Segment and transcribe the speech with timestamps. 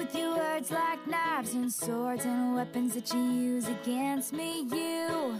[0.00, 5.34] With your words like knives and swords and weapons that you use against me, you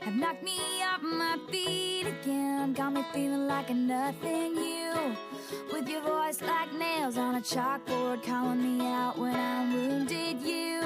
[0.00, 2.72] have knocked me off my feet again.
[2.72, 4.56] Got me feeling like a nothing.
[4.56, 5.14] You,
[5.70, 10.40] with your voice like nails on a chalkboard, calling me out when I'm wounded.
[10.40, 10.80] You.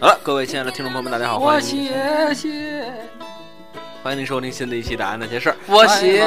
[0.00, 2.90] 好了，各位亲爱的听众朋友们，大家好，欢迎谢谢，
[4.02, 5.52] 欢迎您收听新的一期《答案那些事儿》。
[5.66, 6.24] 我写。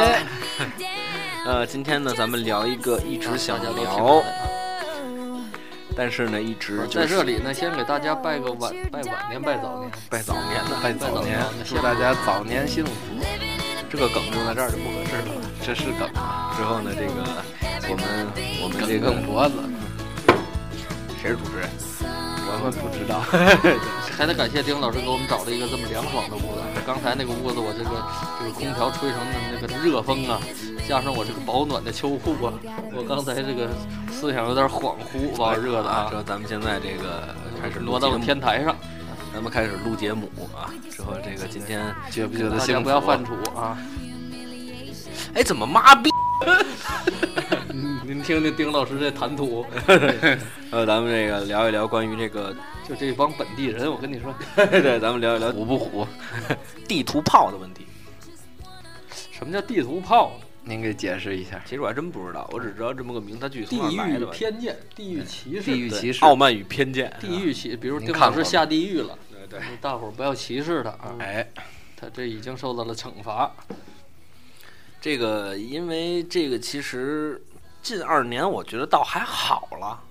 [1.46, 4.23] 呃，今天呢，咱们聊一个一直想聊着，
[6.00, 9.92] 但是呢，一直就是在这里呢，先给大家拜个晚拜晚年，拜早年。
[10.10, 12.91] 拜早年呢，拜早年祝大家早年幸福。
[13.89, 15.33] 这个梗用在这儿就不合适了。
[15.61, 16.07] 这是梗，
[16.55, 17.43] 之后呢，这个
[17.89, 18.27] 我们
[18.64, 19.55] 我们这梗个脖子，
[21.21, 21.68] 谁是主持人？
[22.47, 23.19] 我们不知道。
[24.16, 26.61] 还得感谢丁老师给我们找了一个这么凉爽的屋子。
[26.86, 27.89] 刚才那个屋子，我这个
[28.39, 30.39] 这个空调吹成的那个热风啊，
[30.88, 32.53] 加上我这个保暖的秋裤啊，
[32.95, 33.69] 我刚才这个
[34.11, 38.75] 思想有点恍惚，把我热的啊，咱们现在这个开始挪到了天台上。
[39.31, 40.73] 咱们开始录节目啊。
[40.89, 42.83] 之后这个今天，觉不觉得大幸福？
[42.83, 43.77] 不要犯怵啊！
[45.35, 46.09] 哎，怎么妈逼？
[48.03, 49.63] 您听听丁老师这谈吐，
[50.72, 52.55] 呃，咱们这个聊一聊关于这个，
[52.89, 54.33] 就这帮本地人，我跟你说，
[54.65, 56.07] 对，咱们聊一聊虎不虎？
[56.87, 57.85] 地图炮的问题。
[59.31, 60.31] 什么叫地图炮？
[60.63, 61.61] 您给解释一下。
[61.65, 69.61] 其实我还真不知道，我只知道这么个名，它具体地域从哪儿来的偏见、地域歧视、对地域歧视傲慢与偏见，地域歧，比如您丁老师下地狱了，对对。
[69.79, 71.47] 大伙儿不要歧视他啊，哎，
[71.95, 73.51] 他这已经受到了惩罚。
[74.99, 77.39] 这个，因为这个其实
[77.83, 80.01] 近二年我觉得倒还好了，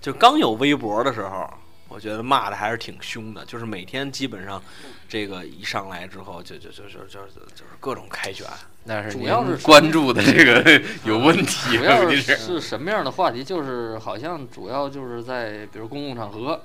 [0.00, 1.50] 就刚有微博的时候，
[1.88, 4.62] 我觉得骂的还是挺凶的，就是每天基本上
[5.08, 8.46] 这个一上来之后就就就就就就是各种开卷，
[8.84, 13.42] 那是主要是关注的这个 有问题，主要是是是什么样的话题？
[13.42, 16.62] 就是好像主要就是在比如公共场合，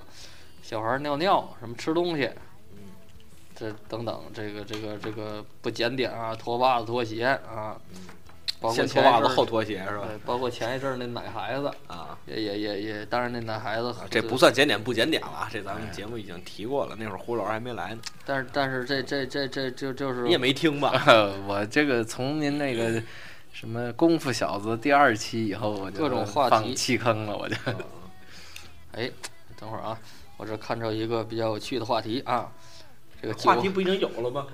[0.61, 2.29] 小孩尿尿什么吃东西，
[3.55, 7.78] 这等等，这个这个这个不检点啊，脱袜子脱鞋啊，
[8.63, 10.06] 包括先脱袜子后脱鞋是吧？
[10.07, 12.18] 对，包括前一阵儿那奶孩子，啊。
[12.25, 16.96] 也也也也，当然那奶孩子这不算检点不检点了啊，这咱们节目已经提过了。
[16.97, 20.94] 那会儿胡老师还没来呢，但是但是这这这这就就是你也没听吧？
[21.46, 23.03] 我这个从您那个
[23.51, 27.56] 什么功夫小子第二期以后，我就各种话题放弃坑了，我就
[28.94, 29.12] 哎，
[29.59, 30.00] 等会儿啊，
[30.38, 32.50] 我这看着一个比较有趣的话题啊，
[33.22, 34.47] 这个话题不已经有了吗？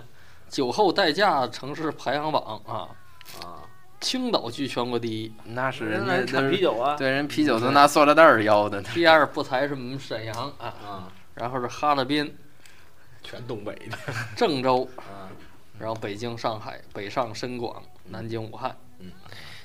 [0.49, 2.89] 酒后代驾城市排行榜啊，
[3.43, 3.61] 啊，
[4.01, 8.81] 青岛居全国第一，那是人产啤酒啊，对人啤酒都拿塑料袋儿摇的。
[8.81, 12.33] 第二不才是我们沈阳啊，啊，然后是哈尔滨、
[13.23, 13.97] 全东北的
[14.35, 15.27] 郑州，啊。
[15.79, 18.75] 然后北京、上海、北上深广、南京、武汉。
[18.99, 19.11] 嗯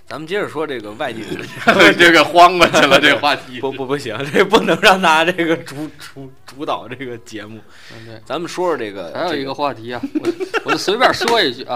[0.06, 1.38] 咱们接着说这个外地人，
[1.96, 3.58] 这个慌过去了， 这个话题。
[3.58, 7.58] 不不不行，这不能让他这个主主主导这个节目。
[7.90, 8.20] 嗯，对。
[8.26, 10.32] 咱们说说这个，还有一个话题啊，我
[10.66, 11.74] 我就随便说一句啊，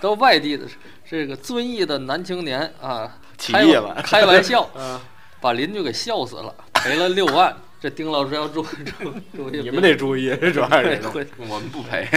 [0.00, 0.64] 到外地的
[1.08, 5.00] 这个遵义的男青年啊，开起义了开玩笑， 嗯
[5.40, 7.56] 把邻居给笑死了，赔了六万。
[7.80, 8.60] 这丁老师要注
[8.98, 11.26] 注注意，你们得注意，主要是这个。
[11.36, 12.08] 我们不赔。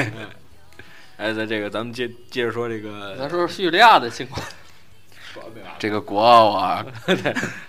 [1.18, 4.44] 哎，在这个咱们接接着说这个，咱说说叙利亚的情况，
[5.78, 6.84] 这个国奥啊，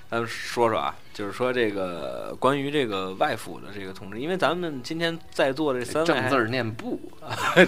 [0.08, 6.98] 咱们说说啊，就是说这个关于这个外府的这个同志，因为咱们今天在座这三位还正字儿念不，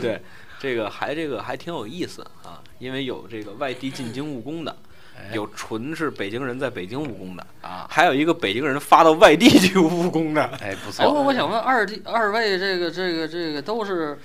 [0.00, 0.22] 对，
[0.58, 4.76] 这个还这个还挺有意思啊，因为有这个外地进京务工的，
[5.16, 10.42] 哎有纯是北京人在北京务工的，啊，还有一个北京人发到外地去务工的。
[10.60, 11.22] 哎，不错，我错。
[11.22, 14.18] 我想问二弟二位，这个这个这个都是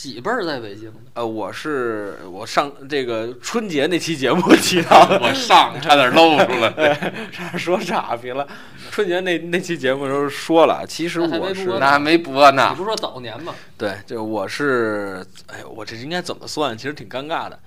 [0.00, 0.98] 几辈儿在北京的？
[1.12, 6.72] 呃，我是我上这个春节那期节目提到的， 我上差点露出了，
[7.30, 8.48] 差点说岔劈了。
[8.90, 12.76] 春节那那期节目的时候说了，其实我是那还没播那还没播你不。
[12.76, 13.54] 是说早年吗？
[13.76, 16.74] 对，就我是，哎呦，我这应该怎么算？
[16.78, 17.60] 其实挺尴尬的，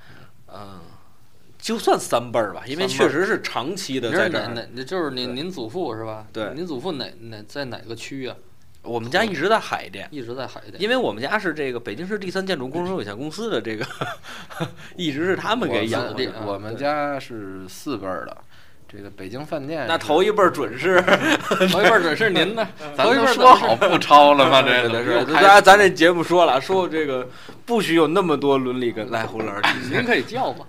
[0.51, 0.79] 嗯，
[1.59, 4.47] 就算三辈儿吧，因为确实是长期的在这儿。
[4.47, 4.67] 哪哪？
[4.73, 6.25] 那就是您您祖父是吧？
[6.33, 8.35] 对您祖父哪哪在哪个区啊？
[8.83, 10.81] 我们家一直在海淀，一直在海淀。
[10.81, 13.85] 因为我们家是这个北京市第三建筑工程有限公司的这个，
[14.97, 16.31] 一直是他们给养的。
[16.45, 18.37] 我们家是四辈儿的，
[18.87, 21.01] 这个北京饭店那头一辈儿准是，
[21.71, 24.61] 头一辈儿准是您的， 咱头一辈儿都说好不抄了吗？
[24.61, 27.27] 这个又开咱咱这节目说了，说这个
[27.65, 30.65] 不许有那么多伦理跟来胡老师提您可以叫吧，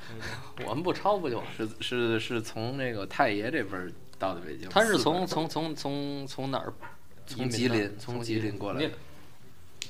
[0.65, 1.47] 我们不抄不就完？
[1.57, 3.91] 是是是从那个太爷这辈儿
[4.21, 6.73] 到的北京，他是从从从从从哪儿？
[7.27, 8.91] 从吉林从吉林过来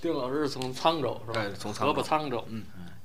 [0.01, 1.43] 丁老师是从沧州是吧？
[1.43, 2.47] 对从沧州河北沧州。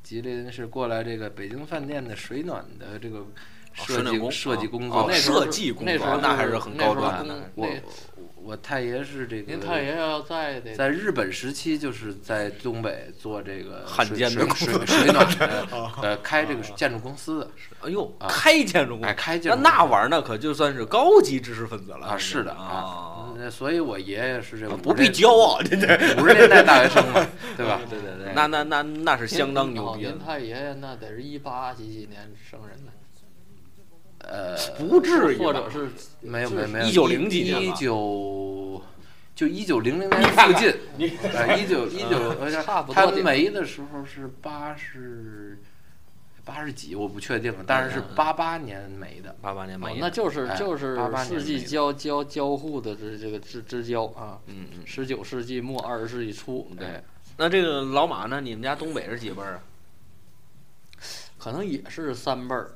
[0.01, 3.25] 吉林是过来这个北京饭店的水暖的这个
[3.73, 15.67] 设计设计工哦作，那时候设计工作那时候那还是很高端的那时候我工我我太爷是这个，您太爷要在得在日本时期就是在东北做这个汉奸的工水水水暖 的，
[16.01, 17.51] 呃，开这个建筑公司的
[17.81, 25.87] 哎呦，啊开建筑公哎司，那开建筑公司那玩意儿那可就算是高级知识分子了啊，是的啊所以我爷爷是这个不必骄傲，这这，
[26.19, 27.25] 五十年代大学生嘛，
[27.55, 27.79] 对吧？
[27.87, 32.91] 对对对，那那那那是相当牛逼您，太爷爷那得是一八几几年生人的，
[34.19, 35.89] 呃，不至于，或者是
[36.21, 38.81] 没有没有没有，1900几年一九
[39.33, 40.73] 就一九零零年附近，
[41.33, 45.57] 呃，一九 一九，呃差不多他没的时候是八十
[46.43, 49.35] 八十几，我不确定了，但是是八八年没的。
[49.41, 49.99] 八八年没，的。
[50.01, 57.01] 那就是哎就是世纪交交交互的这这个之之交啊，嗯嗯，十九世纪末二十世纪初，对，
[57.37, 58.41] 那这个老马呢？
[58.41, 59.59] 你们家东北是几辈儿啊？
[61.37, 62.71] 可能也是三辈儿。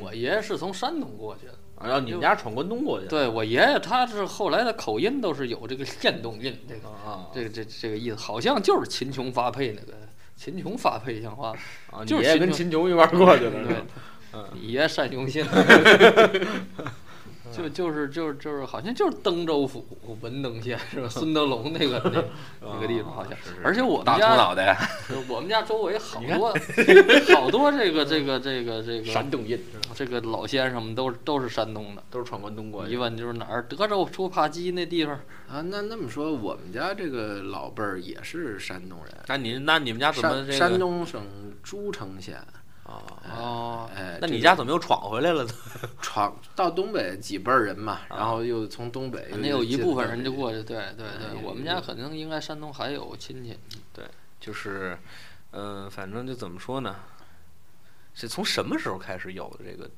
[0.00, 3.04] 我爷爷是从山东过去的，啊，然后你们家闯关东过去。
[3.06, 3.10] 的？
[3.10, 9.94] 对我爷爷他是后来的口音都是有这个县东音，这个啊这个这这个意思，好像就是秦琼发配那个
[10.36, 11.50] 秦琼发配像话，
[11.90, 13.86] 啊，你就是爷爷跟秦秦琼一块过去的， 是对吧？
[14.32, 15.44] 嗯，你爷单雄信，
[17.52, 19.86] 就就是就是就是好像就是登州府
[20.20, 21.08] 文登县是吧？
[21.08, 22.24] 孙德龙那个那
[22.60, 23.32] 那个地方好像，
[23.62, 24.76] 而且我大们家秃脑袋，
[25.28, 26.54] 我们家周围 好多
[27.34, 29.60] 好多这个这个这个这个山东人
[29.94, 32.02] 这个老先生们都是都是山东的。
[32.10, 32.96] 都是闯关东过来一。
[32.96, 33.62] 问就是哪儿？
[33.64, 35.14] 德州出扒鸡那地方，
[35.48, 41.22] 啊，那那么说，我们家这个老辈儿也是山东人，那你那你们家怎么山东省
[41.62, 42.38] 诸城县。
[42.86, 43.02] 啊？
[43.36, 45.50] 哦，哎，那你家怎么又闯回来了呢？
[46.00, 53.58] 闯到东北几辈人嘛，然后又从东北又那有一部分人就过去，对对哎对，我们家可能应该山东还有亲戚，
[53.92, 54.04] 对
[54.38, 54.96] 就是，
[55.50, 56.96] 嗯、反正就怎么说呢？
[58.14, 59.90] 是从什么时候开始有的这个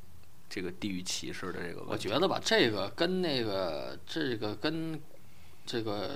[0.49, 1.85] 这个地域歧视的这个？
[1.87, 5.01] 我觉得吧，这个跟那个这个跟
[5.71, 6.09] 这个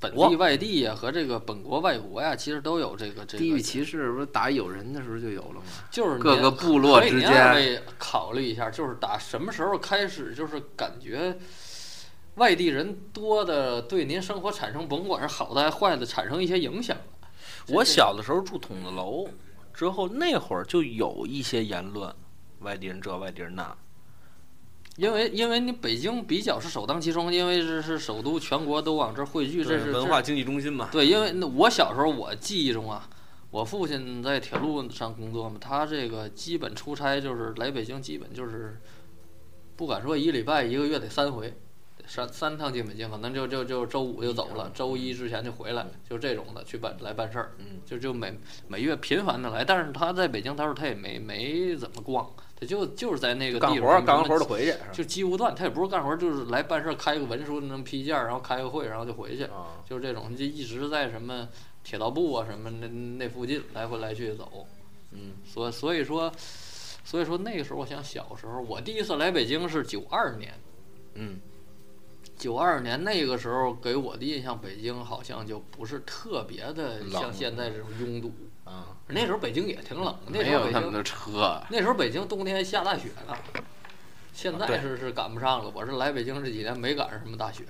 [0.00, 5.66] 本地外地呀、和这个本国外国呀，其实都有这个这个地域歧视，不是打有人的时候就有了吗？
[5.90, 11.36] 就是各个部落之间考虑一下，就是打什么时候开始，就是感觉
[12.36, 17.28] 外地人多的对您生活产生甭管是好的还是坏的，产生一些影响了。
[17.68, 19.28] 我小的时候住筒子楼，
[19.74, 22.10] 之后那会儿就有一些言论，
[22.60, 23.76] 外地人这，外地人那。
[24.96, 30.88] 因为因为你北京比较是首当其冲，因为这是首都，全国都往这汇聚，这是文化经济中心嘛。
[30.92, 33.08] 对，因为那我小时候我记忆中啊，
[33.50, 38.80] 我父亲在铁路上工作嘛，他这个基本出差就是来北京，基本就是
[39.74, 41.52] 不敢说一礼拜一个月得三回，
[42.06, 48.38] 三三趟进北京，可能就就就周五就走了，周一之前就回来，就这种的去办来办事儿，嗯，就就每
[48.68, 54.74] 每月频繁的来，但是他在北京，他说他也没没怎么逛，他就就是在那个干活儿地方干完活儿就回去？
[54.92, 59.44] 就机务段，他也不是干活儿，就是来办事儿，开个文书能批件儿，然后开个会，然后就回去。
[59.44, 61.48] 啊，就是这种，就一直在什么
[61.82, 64.66] 铁道部啊什么那那附近来回来去走，
[65.10, 66.32] 嗯，所所以说，
[67.04, 70.54] 所以说那个时候我想小时候，我第一次来北京是九二年，
[71.14, 71.38] 嗯，
[72.38, 78.53] 九二年那个时候给我的印象，北京好像就不是特别的像现在这种拥堵，啊，
[79.08, 83.36] 那时候北京也挺冷，那时候北京有那车，那时候北京冬天下大雪呢，
[84.32, 85.70] 现在是是赶不上了。
[85.74, 87.64] 我是来北京这几年没赶上什么大雪。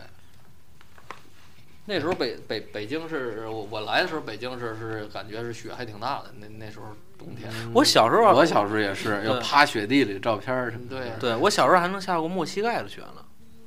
[1.87, 6.33] 那时候北北北京是我我来的时候，北京是是感觉是雪还挺大的。
[6.39, 6.87] 那那时候
[7.19, 11.01] 冬天，我小时候啊我小时候也是，要趴雪地里照片儿什么的。
[11.01, 13.24] 对对我小时候还能下过没膝盖的雪呢。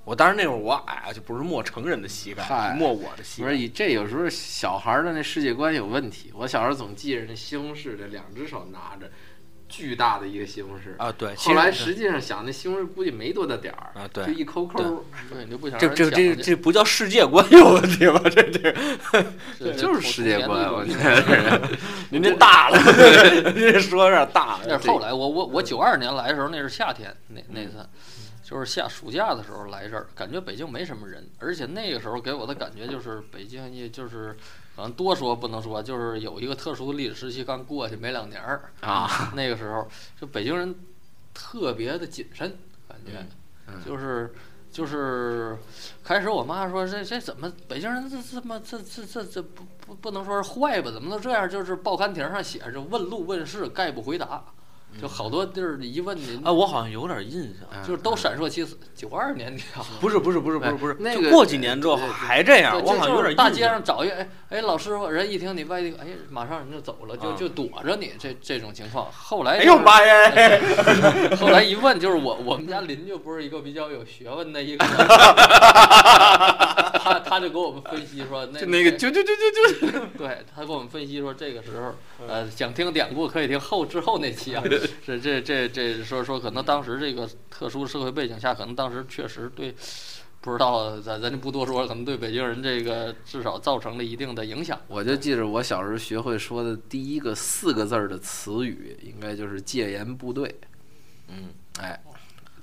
[0.07, 3.49] 我当时那会儿我矮啊，就不是没成人的膝盖，嗨是没我的膝盖。
[3.49, 6.31] 不是，以这有时候小孩儿的那世界观有问题。
[6.33, 9.11] 我小时候总记着那西红柿，这两只手拿着
[9.67, 10.97] 巨大的一个西红柿。
[10.97, 15.03] 啊，对，后来实实际上想，那西红柿估计没多大点儿，啊，对就，一抠抠儿。
[15.29, 18.21] 对你就不想这这这这不叫世界观有问题吧？
[18.33, 18.73] 这这
[19.59, 21.75] 这就是世界观，我觉得是。
[22.11, 22.79] 您这大了，
[23.53, 24.61] 您这说有点大了。
[24.69, 27.85] 那是后来我我我九二年来的时候，那是夏天，那那次
[28.48, 34.34] 就是下暑假的时候来这儿，感觉北京没什么人，而且那个时候给我的感觉就是北京也就是，
[34.74, 39.86] 可能多说不能说，就是有一个特殊的历史时期刚过去没两年儿，啊，那个时候
[40.18, 40.74] 就北京人
[41.34, 43.25] 特别的谨慎，感觉
[43.68, 44.34] 嗯就是。
[44.70, 45.58] 就是
[46.04, 50.92] 开始我妈说这这怎么北京人这这么这这这这不不不能说是坏吧？
[50.92, 51.50] 怎么能这样？
[51.50, 54.44] 就是报刊亭上写着问路问事概不回答，
[55.00, 57.67] 就好多地儿一问你啊，我好像有点印象。
[57.72, 58.75] 嗯就是都闪烁其词。
[58.96, 63.62] 九二年的啊， 不是不是不是不是不是，就那个过几年之后还这样，我好像有点印象大街。
[63.63, 69.08] 上找一哎哎老师傅，人一听你外地，哎马上人就走了，就啊就躲着你这这种情况。
[69.12, 70.32] 后来哎呦妈呀！
[71.39, 74.84] 后来一问，就是我我们家邻居不是一个比较有学问的一个，
[77.00, 81.94] 他他就给我们分析说，那就那个就就就就就，对他给我们分析说，这个时候，
[82.27, 84.63] 呃，想听典故可以听后之后那期啊。
[85.06, 89.74] 是这这这说说，可能当时这个特殊社会背景下，可能当时确实对，
[90.41, 94.79] 不知道咱咱就不多说了，可能对北京人这个至少造成了一定的影响。
[94.88, 100.53] 我就记着我小时候学会说的第一个四个字儿的词语，应该就是戒严部队。
[101.29, 102.00] 嗯，哎，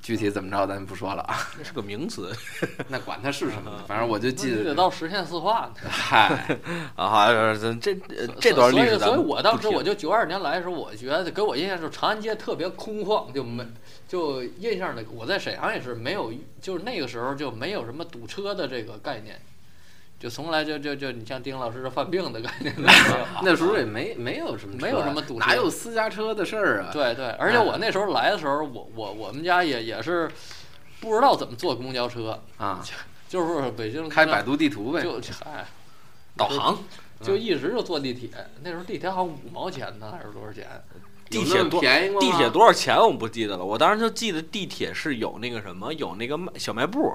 [0.05, 2.31] 具体怎么着咱不说了啊，那是个名词。
[2.89, 4.63] 那管它是什么，反正我就记得。
[4.63, 4.75] 得。
[4.75, 5.89] 到实现四化呢。
[5.89, 6.59] 嗨，
[6.95, 7.33] 啊，好，
[7.81, 7.95] 这
[8.39, 13.65] 这段历史所以，所以我当时我就九二年来的时候，我觉得给我印象就是长安街特别空旷，就没
[14.07, 16.31] 就印象的我在沈阳也是没有，
[16.61, 19.41] 就是那个时候就没有什么堵车的这个概念，
[20.25, 23.27] 就从来就就就你像丁老师这犯病的概念都没有。
[23.43, 26.89] 那时候也没没有什么车没有什么堵车哪有私家车的事儿啊？
[26.91, 30.31] 对对，而且我那时候来的时候，我我我们家也也是
[30.99, 32.83] 不知道怎么坐公交车，啊，
[33.29, 35.03] 就是北京开百度地图呗。
[35.03, 35.67] 就哎
[36.35, 36.79] 导航，
[37.21, 38.31] 就一直就坐地铁，
[38.63, 40.67] 那时候地铁好像五毛钱呢，还是多少钱？
[41.29, 47.15] 地铁多便宜吗地铁多少钱我不记得了，我当时就记得地铁是有那个什么，有那个卖小卖部，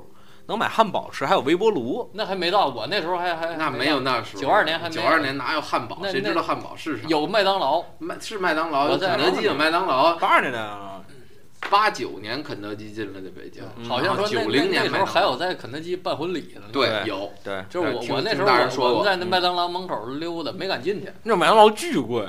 [0.49, 2.09] 能买汉堡吃，还有微波炉。
[2.13, 5.99] 那还没到，我那时候还还那没有那时候，九二年还没九二年哪有汉堡？
[6.05, 7.07] 谁知道汉堡是啥？
[7.07, 10.15] 有麦当劳，麦是麦当劳，有肯德基，有麦当劳。
[10.15, 11.01] 八二年的啊，
[11.69, 16.65] 八九年肯德基进来的北京，嗯好像说九零年那时候还有在肯德基办婚礼的呢。
[16.73, 22.25] 对有对，就是我我那时候我们在那麦当劳门口溜达，没敢进去，那麦当劳巨贵，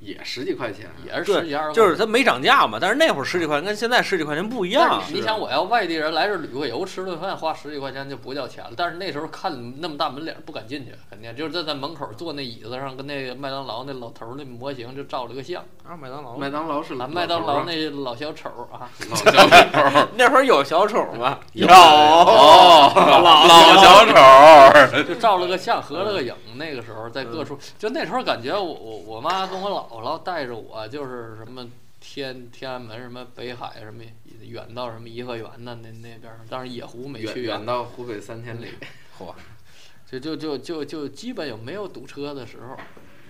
[0.00, 1.74] 也十几块钱，也是十几二十块钱。
[1.74, 8.70] 就是它没涨价嘛，但是那会儿十几块钱跟现在十几块钱不一样你想，我要外地人来这儿旅个游，吃顿饭花十几块钱就不叫钱了。
[8.76, 15.62] 但是那时候看那么大门脸不敢进去，肯定就是在在门口坐那椅子上，跟那个麦当劳那老头那模型就照了个相。
[15.86, 21.38] 啊，麦当劳麦当劳是啊，老麦当劳那老小丑啊，老小丑， 那会儿有小丑吗？
[21.52, 26.34] 有哦，老老小丑，就照了个相，合了个影。
[26.56, 31.68] 那个时候在各处，就那时候感觉我我我妈跟我姥姥带着我，就是什么
[31.98, 34.02] 天天安门、什么北海、什么
[34.42, 38.68] 远到什么颐和园呐，那那边儿，当然野湖没去啊远到湖北三千里，
[39.18, 39.34] 嚯，
[40.10, 42.76] 就就就就就基本有没有堵车的时候，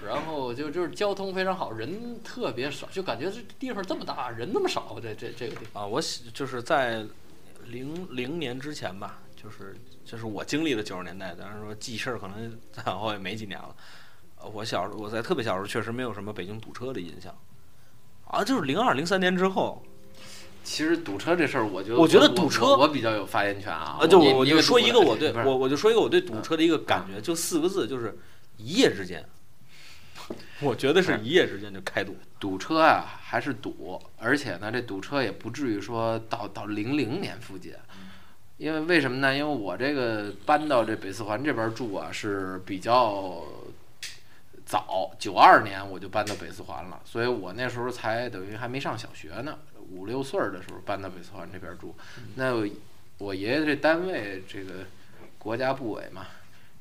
[0.06, 5.82] 然后就就是交通非常好，人特别少，就感觉这地方这么大，人那么少，这这这个地方。
[5.82, 7.04] 啊，我喜就是在
[7.66, 13.74] 零零年之前吧，就是就是我经历了九十年代，当然说记事儿可能再往后也没几年了。
[14.42, 17.35] 呃我小时候我在特别小时候确实没有什么北京堵车的印象，
[18.26, 19.82] 啊，就是零二零三年之后，
[20.64, 23.99] 其实堵车这事儿，我觉得我觉得堵车我我比较有发言权啊。
[24.00, 28.18] 啊，就我我就说一个我 对我我就说一个我对堵车的一个感觉，就四个字，就是
[28.56, 29.25] 一夜之间。
[30.62, 37.73] 我觉得是一夜之间就开堵，堵车啊，还是堵，而且呢，这堵车也不至于说到到零零年附近，
[38.56, 39.35] 因为为什么呢？
[39.35, 43.42] 因为我这个搬到这北四环这边住啊，是比较
[44.70, 49.58] 早，九二年我就搬到北四环了，所以我那时候才等于还没上小学呢，
[49.90, 51.92] 五六岁儿的时候搬到北四环这边住。
[52.36, 52.64] 那我
[53.18, 54.84] 我爷爷这单位这个
[55.40, 56.24] 国家部委嘛，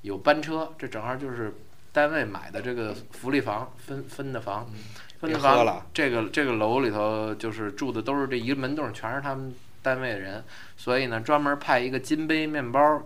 [0.03, 1.51] 有班车，这正好就是
[1.91, 4.69] 单位买的这个福利房分分的房，
[5.19, 10.43] 分的房这个这个楼里头就是住的都是这一个门洞，全是他们单位的人，
[10.77, 13.01] 所以呢专门派一个金杯面包，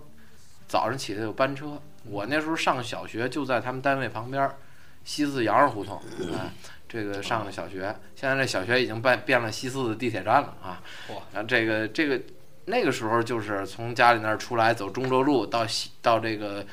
[0.67, 1.81] 早上起来有班车。
[2.05, 4.57] 我那时候上小学就在他们单位旁边儿，
[5.03, 6.01] 西四羊肉胡同，
[6.33, 6.51] 哎，
[6.87, 10.81] 这个上了小学，现在这小学已经变变了西四的地铁站了啊。
[11.09, 12.21] 哇啊，这个这个
[12.65, 16.65] 那个时候就是从家里那儿出来，走中州路到西到这个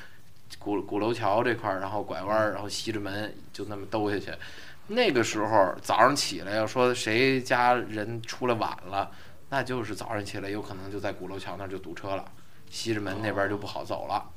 [0.59, 4.33] 鼓鼓楼桥这块儿，然后拐弯儿，然后西直门就那么兜下去。
[4.89, 9.11] 那个时候早上起来要说谁家人出来晚了，
[9.49, 12.25] 那就是早上起来有可能就在鼓楼桥那儿就堵车了，
[12.69, 14.31] 西直门那边就不好走了。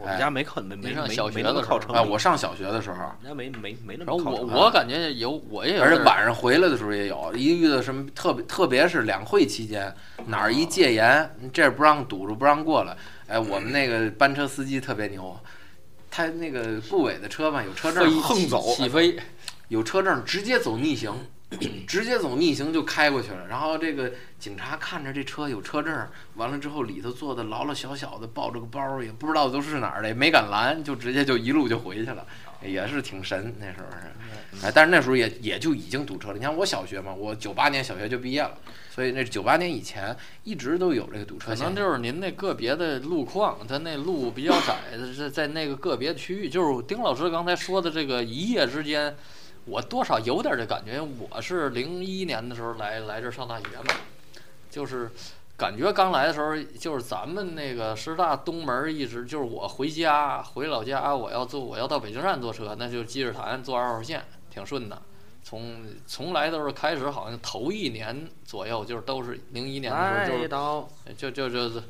[0.00, 4.50] 我们家没靠没没您上没没小学的时候那么靠城里，哎，我上小学的时候，我们家没没没那么靠城里。
[4.50, 9.94] 我感觉有我也有而且晚上回来的时候也有，一遇到什么特别，特别是两会期间，
[10.26, 12.96] 哪儿一戒严，这儿不让堵住，不让过来。
[13.26, 15.38] 哎，我们那个班车司机特别牛，
[16.10, 19.18] 他那个部委的车嘛，有车证，横走起飞，
[19.68, 21.12] 有车证直接走逆行，
[21.86, 23.46] 直接走逆行就开过去了。
[23.48, 32.26] 然后这个警察看着这车有车证，完了之后里头坐的老老小小的，抱着个包，也不知道都是哪儿的，也没敢拦，就直接就一路就回去了，
[32.62, 34.66] 也是挺神那时候是。
[34.66, 36.34] 哎，但是那时候也也就已经堵车了。
[36.34, 38.58] 你看我小学嘛，我九八年小学就毕业了，
[38.92, 41.74] 所以那九八年以前一直都有这个堵车可能。
[41.74, 44.76] 就是您那个别的路况，它那路比较窄，
[45.16, 49.16] 在在那个个别区域，就是丁老师刚才说的这个一夜之间，
[49.70, 51.00] 我多少有点这感觉。
[51.00, 53.94] 我是零一年的时候来来这儿上大学嘛，
[54.68, 55.08] 就是
[55.56, 65.00] 感觉刚来的时候，就是咱们那个师大东门一直就是我回家回老家，我要坐我要到北京站坐车，那就积水潭坐二号线，挺顺的。
[65.42, 71.82] 从从来都是开始，好像头一年左右，就是都是零一年的时候，就是就就就是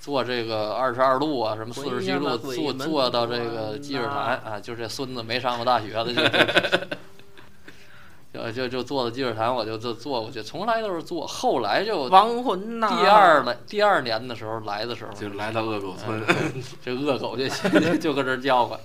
[0.00, 6.20] 坐这个二十二路啊，什么四十七路，坐坐到这个积水潭啊，就这孙子没上过大学的就
[8.32, 12.88] 就就就坐到积水潭，我就就坐过去，从来都是坐，后来就亡魂呐！
[12.88, 16.22] 第二来第二年的时候来的时候，就来到恶狗村，
[16.84, 17.48] 这恶狗就
[17.96, 18.78] 就搁这儿叫唤。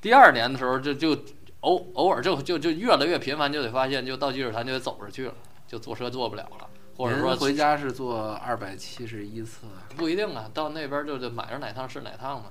[0.00, 1.16] 第二年的时候就就
[1.60, 5.34] 偶偶尔就就就越来越频繁，就得发现就到积水潭就得走着去了，
[5.68, 6.66] 就坐车坐不了了，
[6.96, 9.66] 或者说回家是坐二百七十一次，
[9.96, 12.46] 不一定啊，到那边就得买着哪趟是哪趟嘛。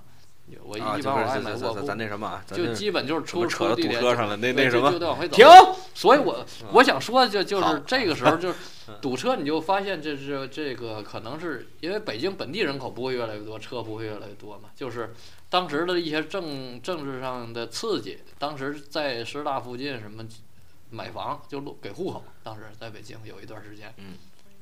[0.63, 4.37] 我一般我爱买卧是咱那什么啊，就基本就是出扯堵车上了？
[4.37, 5.35] 那那什么，就得往回走。
[5.35, 5.45] 停！
[5.93, 8.55] 所以我我想说的就就是这个时候就是
[9.01, 15.13] 堵车，你就发现这是这个可能是因为北京本地人口不会越来越多，车不会越来越多嘛，就是
[15.49, 20.23] 当时的一些政政治上的刺激，当时在师大附近什么
[20.89, 24.13] 买房就录给户口，当时在北京有一段时间，嗯，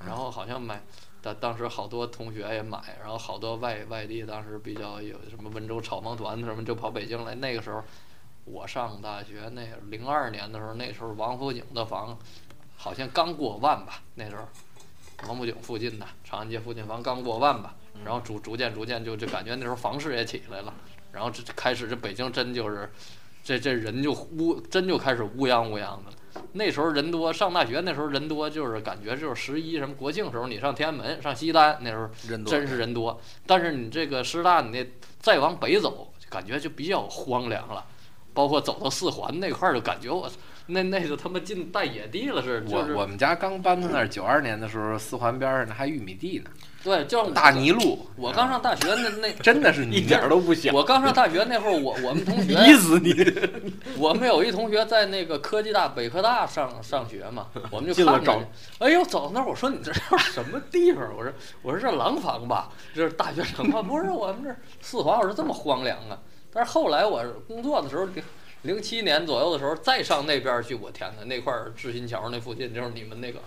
[0.06, 0.84] 然后好像买。
[1.22, 7.36] 当当时好多同学也买，然后好多外外地当时比较有什么温州炒房团什么就跑北京来。
[7.36, 7.84] 那个时候
[8.46, 12.18] 我上大学那零二年的时候，那时候王府井的房
[12.76, 14.48] 好像刚过万吧，那时候
[15.28, 20.74] 王府井附近的长安街附近房刚过万吧，然后逐逐渐逐渐就就感觉那时候房市也起来了，
[21.12, 22.90] 然后这这开始这北京真就是
[23.44, 26.14] 这这人就乌真就开始乌泱乌泱的了。
[26.54, 33.20] 那时候人多，上大学那时候人多，就是感觉就是十一什么国庆时候，你上天安门、上西单那时候人多真是人多。
[33.46, 34.88] 但是你这个师大，你那
[35.20, 37.86] 再往北走，感觉就比较荒凉了。
[38.34, 40.30] 包括走到四环那块儿，就感觉我
[40.70, 42.68] 那那就他妈进大野地了似的。
[42.68, 46.50] 就是我我们家刚搬到那儿，九二年的时候，四环边上那还玉米地呢，
[46.84, 48.06] 对，就是大泥路。
[48.18, 53.14] 我刚上大学那那真的是一泥点都不小，我刚上大学那会儿，我我们同学 逼死你！
[53.98, 58.48] 我们有一同学在那个科技大、北科大上上学嘛，我们就看着。
[58.80, 60.02] 哎呦，走到那儿，我说你这是
[60.34, 61.02] 什么地方？
[61.18, 63.82] 我说我说这廊坊吧，这是大学城吗？
[63.82, 66.20] 不是，我们这四环，我说这么荒凉啊。
[66.52, 68.08] 但是后来我工作的时候，
[68.68, 73.40] 零零七年左右的时候，再上那边去，我天哪，那块儿志新桥那附近，就是你们那个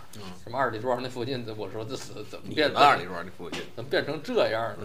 [0.42, 4.78] 什么二里庄那附近，我说这是怎么你变们二里庄那附近，怎么变成这样了？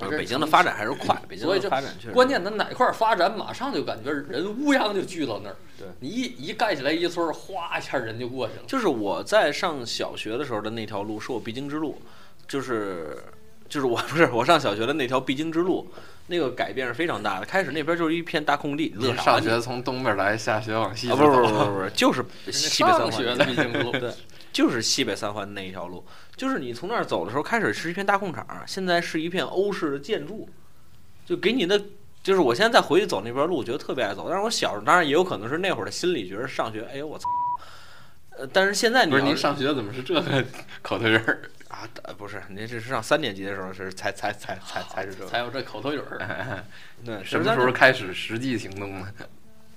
[0.00, 5.56] 嗯，北京的发展还是快，北京发展确实关键它哪块儿发展，马上就感觉人乌泱就聚到那儿。
[5.78, 8.62] 对你一一盖起来一村，哗一下人就过去了。
[8.66, 12.00] 就是我在上小学的时候的那条路是我必经之路，
[12.48, 13.22] 就是
[13.68, 15.88] 就是我 不是我上小学的那条必经之路，
[16.26, 17.46] 那个改变是非常大的。
[17.46, 21.16] 开始那边就是一片大空地，乐啥你上学从东边来，下学往西走。
[21.16, 24.12] 不是不是不是不， 就是西北三上学环的必经之路， 对，
[24.52, 26.04] 就是西北三环那一条路，
[26.36, 30.48] 就是你从那儿走的时候，开始是一片大空场，现在是一片欧式的建筑，
[31.26, 31.80] 就给你的。
[32.22, 34.24] 就是我现在再回去走那边路，我觉得特别爱走。
[34.30, 37.28] 但是我小时候当然也有可能是那会儿的心理，觉得上学，哎呦我操！
[38.38, 40.44] 呃，但是现在你不是要您上学怎么是这个
[40.80, 41.42] 口头人儿？
[41.68, 45.30] 啊，呃不是，您这是上三年级的时候是才才才才才是这个。
[45.30, 46.64] 才有这口头语儿。
[47.02, 49.08] 那，什么时候开始实际行动呢？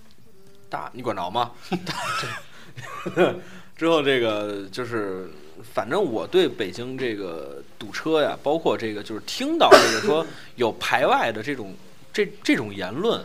[0.70, 0.90] 大？
[0.94, 1.52] 你管着吗？
[3.76, 5.30] 之后这个就是，
[5.74, 11.76] 反正我对北京这个堵车呀，包括这个就是听到这个说有排外的这种
[12.12, 13.24] 这这种言论，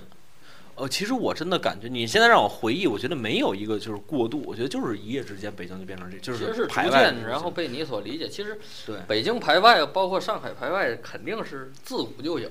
[0.83, 8.29] 呃，其实我真的感觉，你现在让我回忆，我觉得没有一个就是过渡，我觉得就是一夜之间北京就变成这，就其实是逐排渐，然后被你所理解。
[8.29, 12.49] 其实对北京排外，包括上海排外，肯定是自古就有。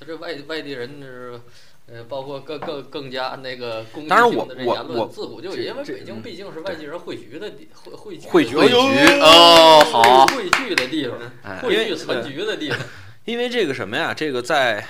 [0.00, 1.38] 他这外外地人是。
[1.86, 12.78] 呃，包括更更更加那个攻击当然性我我的这言论，我自古就有，因为北京嗯毕竟是外地人汇聚的地，汇汇聚汇聚的地聚哦，好，汇聚的地方，哎汇聚存局的地方。
[13.26, 14.82] 因为这个什么呀，这个在，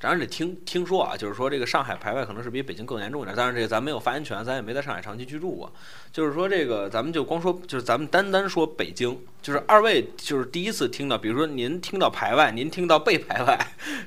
[0.00, 3.34] 当然得听听说啊，就是说这个上海排外可能是比北京更严重一点。
[3.36, 5.72] 但是，这个咱没有发言权，咱也没在上海长期居住过。
[6.12, 13.58] 就是说这个，咱们就光说，就是咱们单单说北京，就是二位就是第一次听到，比如说您听到排外，您听到被排外，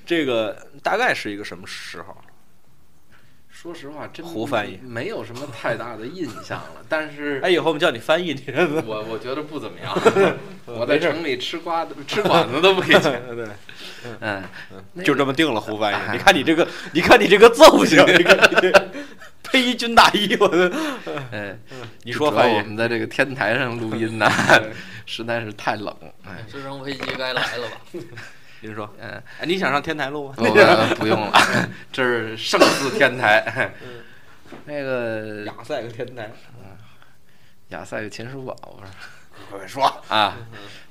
[0.06, 2.16] 这个大概是一个什么时候？
[3.62, 6.82] 说实话，真胡翻译没有什么太大的印象了。
[6.90, 8.44] 但是哎，以后我们叫你翻译，你
[8.88, 9.96] 我我觉得不怎么样。
[10.66, 13.22] 我在城里吃瓜的吃馆子都不给钱。
[13.36, 13.48] 对，
[14.20, 14.44] 嗯，
[15.04, 16.12] 就这么定了，胡翻译。
[16.12, 18.92] 你看你这个，你看你这个揍性，你看你这
[19.44, 20.72] 披一军大衣，我的，
[21.32, 21.56] 哎，
[22.02, 24.28] 你说翻译，我们在这个天台上录音呢，
[25.06, 25.96] 实在是太冷。
[26.26, 28.02] 哎，直升飞机该来了吧？
[28.62, 30.36] 您说，嗯，哎，你想上天台录吗？
[30.38, 31.34] 我 不用了，
[31.92, 33.74] 这是胜似天台。
[34.66, 36.78] 那个 亚赛个天台，嗯
[37.70, 38.54] 亚赛个秦叔宝，
[39.50, 39.86] 快快说。
[40.10, 40.38] 啊。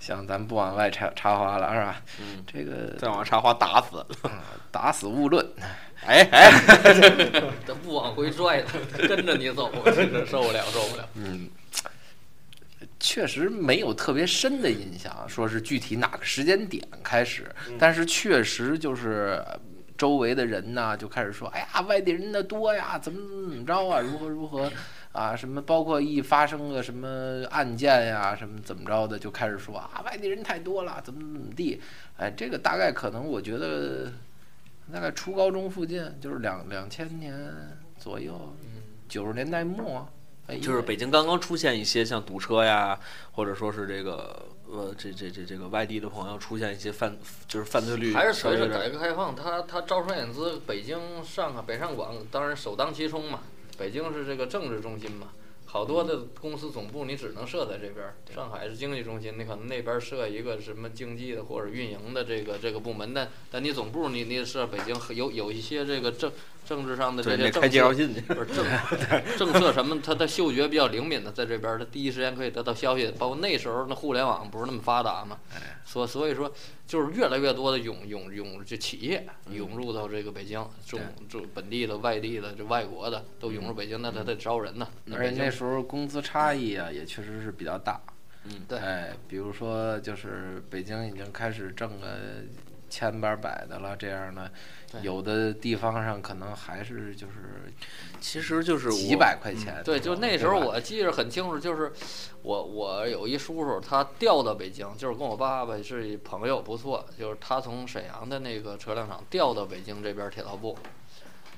[0.00, 2.02] 行，咱不往外插插花了，是吧？
[2.20, 4.04] 嗯，这个再往插花打死。
[4.72, 5.46] 打死勿论。
[6.06, 6.50] 哎哎，
[7.66, 11.06] 这不往回拽他，他跟着你走，我真是受不了，受不了。
[11.14, 11.50] 嗯，
[13.00, 19.58] 确实没有特别深的印象，说是具体哪个时间点开始，但是确实就是呃
[19.96, 23.18] 周围的人呢就开始说，哎呀，外地人的多呀，怎么
[23.50, 24.70] 怎么着啊，如何如何
[25.12, 31.80] 啊，什么包括一发生个什么案件呀，什么怎么着的，就开始说啊，外地人太多了，怎么怎么地，
[32.18, 34.12] 哎，这个大概可能我觉得
[34.92, 37.34] 大概初高中附近，就是两两千年
[37.98, 38.54] 左右，
[39.08, 40.06] 九十年代末。
[40.50, 42.98] 哎就是北京刚刚出现一些像堵车呀，
[43.32, 53.40] 或者说是这个呃，这这这这个外地的朋友出现一些犯，就是犯罪率还是随着改革开放，它它招商引资，北京、上海、北上广当然首当其冲嘛。
[53.78, 55.28] 北京是这个政治中心嘛，
[55.72, 58.16] 好多的公司总部你只能设在这边儿。
[58.34, 66.32] 上海是经济中心，你可能那边儿设一个什么经济的或者运营的这个这个部门，但但你总部你你设北京，有有一些这个政
[66.66, 67.98] 政治上的这，些政那开介绍策。
[67.98, 68.20] 信去。
[68.22, 68.66] 不是政
[69.38, 73.12] 政策什么，他的嗅觉比较灵敏的，在这边儿他第一时间可以得到消息。
[73.16, 75.38] 包括那时候那互联网不是那么发达嘛，
[75.86, 76.52] 所所以说
[76.90, 84.88] 就是越来越多的涌涌涌就企业涌入到这个北京，中中本地的、外地的、这外国的都涌入北京，那他得招人呢。
[85.04, 88.00] 那而且那时候工资差异啊，也确实是比较大。
[88.42, 92.18] 嗯，对哎，比如说就是北京已经开始挣个
[92.90, 94.50] 千八百的了，这样的，
[95.00, 97.72] 有的地方上可能还是就是
[98.20, 99.76] 其实就是几百块钱。
[99.76, 101.92] 嗯对，就那时候我记着很清楚，就是
[102.42, 110.76] 我我有一叔叔，他调到北京，就是跟我爸爸是一朋友不错，就是他从沈阳的那个车辆厂调到北京这边铁道部。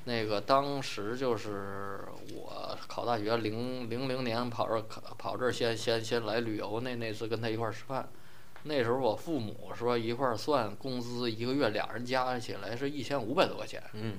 [0.04, 2.00] 那个当时就是
[2.34, 8.08] 我考大学零零零年跑这考跑这儿先先先来旅游，那那次跟他一块儿吃饭，
[8.64, 14.18] 那时候我父母说一块儿算工资一个月俩人加起来是一千五百多块钱，嗯，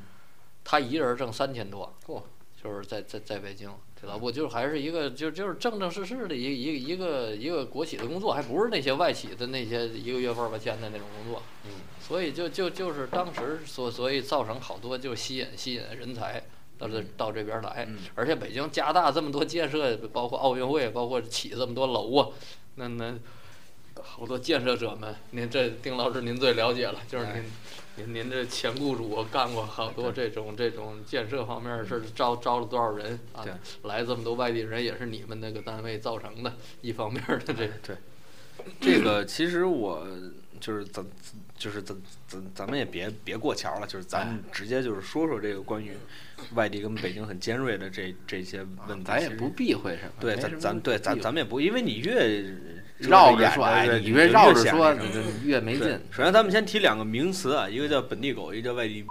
[0.64, 1.94] 他一人挣三千多，
[2.62, 11.42] 就是在在在北京知道不，就是还是一个就就是正正式式的一个一个一个一个国企的工作，还不是那些外企的那些一个月份儿八千的那种工作。
[11.66, 16.44] 嗯，所以就就就是当时所所以造成好多就吸引吸引人才
[16.78, 22.28] 到这到这边来，嗯而且北京加大这么多建设，包括奥运会，包括起这么多楼啊，
[22.76, 23.14] 那那
[24.02, 27.44] 好多建设者们，您这丁老师您最了解了，就是您。
[27.96, 33.46] 您您这前雇主干过好多这种这种建设方面的事，招招了多少人啊？
[33.84, 36.52] 来这么多外地人，也是你们那个单位造成的
[36.82, 37.96] 一方面的这对，
[38.82, 40.08] 这个其实我
[40.60, 41.06] 就是咱
[41.56, 41.96] 就是咱
[42.28, 45.92] 咱咱们也别别过桥了，就是咱直接就是说说这个关于
[46.56, 49.06] 外地跟北京很尖锐的这这些问题。
[49.06, 50.14] 咱也不避讳什么。
[50.20, 52.44] 对，咱咱对咱咱们也不，因为你越
[53.10, 56.00] 绕着说，哎，对你越绕着显说，这个你越没劲。
[56.12, 59.06] 首先，咱们先提两个名词啊，一个叫本地狗，一个叫外地。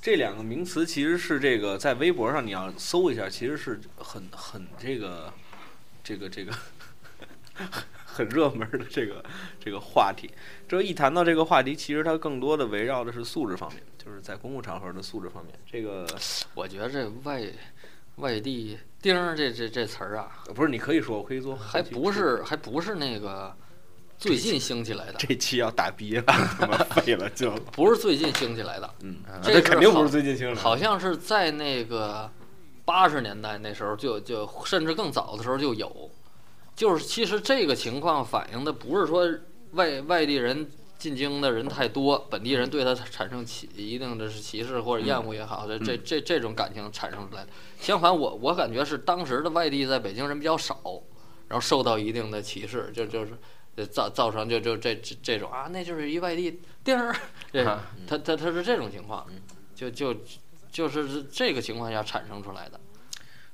[0.00, 5.32] 这两个名词其实是这个在微博上你要搜一下，其实是很很这个
[6.02, 6.52] 这个这个
[8.04, 9.24] 很热门的这个
[9.58, 10.30] 这个话题。
[10.68, 15.54] 这一谈到这个话题，其实它更多的围绕的是素质方面，就是在公共场合的素质方面。
[15.70, 16.06] 这个
[16.54, 17.42] 我觉得这外
[18.16, 23.54] 外地钉儿这这这词儿啊，不是你可以说，我可以说，还不是还不是那个
[24.16, 26.22] 最近兴起来的，这期要打逼了，
[26.58, 27.50] 他妈废了就。
[27.76, 30.56] 不是最近兴起来的，嗯，这这肯定不是最近兴的。
[30.58, 32.30] 好像是在那个
[32.86, 36.10] 八十年代那时候就就甚至更早的时候就有，
[36.74, 39.30] 就是其实这个情况反映的不是说
[39.72, 40.66] 外外地人
[41.04, 47.50] 进京的人太多，本地人对他产生歧一定的是歧视或者厌恶也好，这这这这种感情产生出来的。
[47.78, 50.80] 相反，我我感觉是当时的外地在北京人比较少，
[51.48, 53.32] 然后受到一定的歧视，就就是。
[53.76, 57.12] 呃造造成就就这这这种啊，那就是一外地钉儿，
[57.52, 59.26] 这啊他他他是这种情况，
[59.74, 60.14] 就就
[60.70, 62.78] 就是这个情况下产生出来的。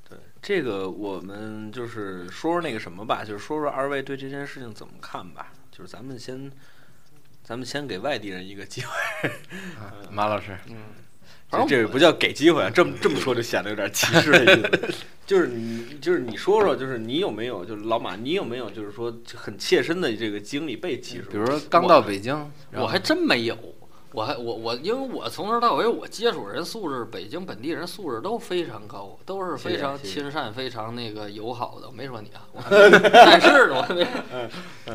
[0.06, 5.54] 对，这个我们就是说说那个什么吧，就是说说二位对这件事情怎么看吧。
[5.70, 6.52] 就是咱们先，
[7.42, 9.30] 咱们先给外地人一个机会。
[10.10, 14.94] 马老师，嗯，这不叫给机会啊，这么这么说就显得有点歧视的意思。
[15.26, 21.22] 就是你，就是你说说，就是你有没有，就是老马，你有没有，就是说很切身的这个经历被歧视？
[21.30, 23.56] 比如说刚到北京，我还真没有。
[24.12, 31.86] 我还我我，因为我从头到尾我接触人素质，北京本地人素质都非常高，都是非常亲善、非常那个友好的。
[31.86, 34.04] 我没说你啊，我还 没但是我还没，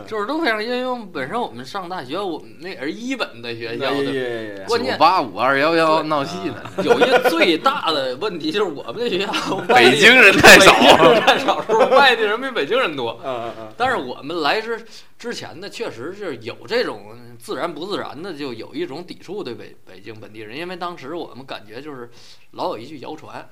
[0.06, 9.32] 就是都非常，因为本身我们上大学，我们那也是一本的学校的，关键九八五二幺幺闹戏呢，有一个最大的问题就是我们那学校
[9.73, 13.17] 北京人太少北京人太少，是外地人比北京人多？
[13.23, 14.86] 嗯嗯嗯，但是我们来之
[15.17, 22.10] 之前呢，确实是有这种自然不自然的，就有一种抵触对北北京本地人，因为当时我们感觉就是
[22.51, 23.47] 老有一句谣传，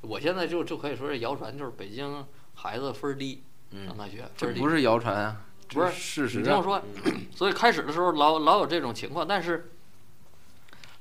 [0.00, 3.42] 我现在就就可以说这谣传就是北京孩子分儿低，
[3.86, 6.40] 上大学分儿低这不是谣传啊，不是事实啊。
[6.40, 6.82] 你听我说，
[7.34, 9.72] 所以开始的时候老老有这种情况，但是，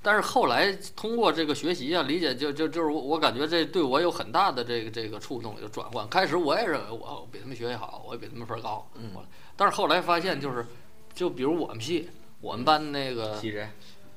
[0.02, 6.08] 但是后来通过这个学习啊，理解就就就是我我感觉这对我有很大的这个这个触动，就转换。
[6.08, 9.12] 开始我也认为我比他们学习好，我也比他们分儿高，嗯
[9.56, 10.66] 但是后来发现就是，
[11.14, 12.10] 就比如我们系
[12.42, 13.40] 我们班那个？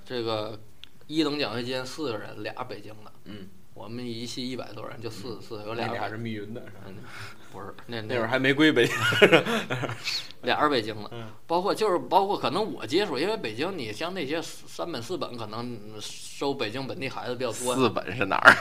[0.05, 0.59] 这个
[1.07, 3.49] 一等奖学金四个人，俩北京的，嗯，
[3.81, 6.97] 我们一系一百多人，就四四有俩那俩是密云的，嗯
[7.51, 8.95] 不是那那会儿还没归北京。
[10.43, 18.55] 俩是北京的嗯，包括就是包括可能我接触，因为北京你像那些三本四本，可能收北京本地孩子比较多，四本是哪儿？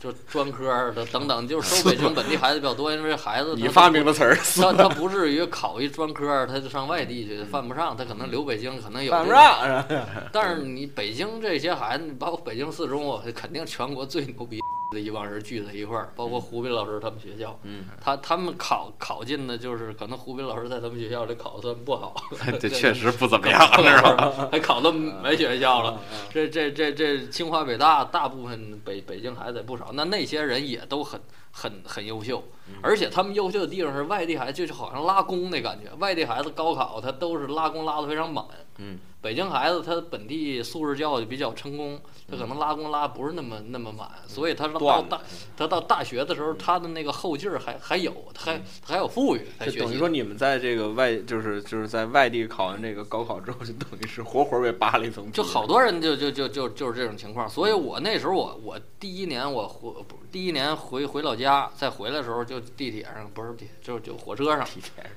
[0.00, 10.06] 就专科儿的等等，就是收北京本地孩子比较多，因为孩子他你发明的词儿，他他不至于考一专科儿，他就上外地去犯不上，他可能留北京，可能有犯不这个上？
[10.32, 14.62] 但是你北京这些孩子，包括北京四中，我肯定全国最牛逼的
[14.98, 22.14] 一帮人聚在一块儿，包括胡斌老师他们学校，嗯，他他们考考进的就是可能胡斌老师在他们学校里考的算不好，
[22.58, 24.48] 这确实不怎么样，是吧？
[24.50, 26.00] 还考到没学校了。
[26.30, 31.20] 这这这这清华北大大部分北北京孩子也不少，那那些人也都很
[31.52, 32.42] 很很优秀，
[32.82, 35.92] 而且他们优秀的地方是外地孩子，就是好像拉弓那感觉。
[35.98, 38.44] 外地孩子高考他都是拉弓拉得非常满，
[38.78, 45.20] 嗯，北京孩子他本地素质教育比较成功，他可能拉弓拉不是那么那么满，所以他到大
[45.56, 49.78] 他到大学的时候，他的那个后劲儿还还有，他还他还有富裕，才就学。
[49.80, 55.32] 等于说你们在这个外，就是就是在外地考完这个高考之后，就等于是活活被扒了一层皮。
[55.32, 64.66] 就好多人就就就就就是这种情况，所以我那时候我我第一年我回不第一年回回老家，再回来的时候就地铁上不是地就就火车上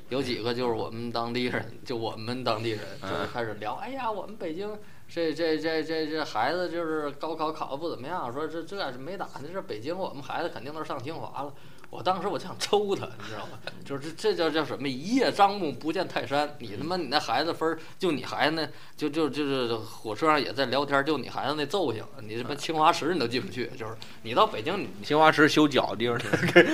[0.09, 4.77] 有几个就是我们当地人，就我们当地人就是开始聊，哎呀，我们北京
[5.07, 11.53] 这这这这这孩子就是高考考的不怎么样，说这这是没打那，这北京我们孩子肯定都上清华了。
[11.93, 13.59] 我当时我就想抽他，你知道吗？
[13.85, 14.89] 就是这叫叫什么？
[14.89, 16.55] 一叶障目不见泰山。
[16.57, 23.69] 你他妈你那孩子分儿，就你孩子那，就就就是火车上也在聊天，就你孩子那揍性，你他妈清华池你都进不去。
[23.77, 26.19] 就是你到北京，你清华池修脚的地方，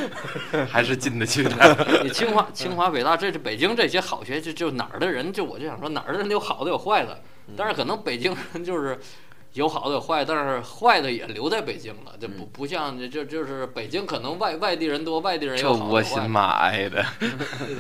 [0.66, 1.78] 还是进得去的。
[2.02, 7.22] 你清华、清华、北大，这是北京这些好学，就就哪儿的人，就我就想说哪儿的人有好的有坏的，
[7.58, 8.98] 但是可能北京人就是
[9.54, 17.04] 有好的有坏，但是坏的也留在北京了，就不不像就就是北京可能外外地人多，外地人也这有好的有坏窝心妈挨的，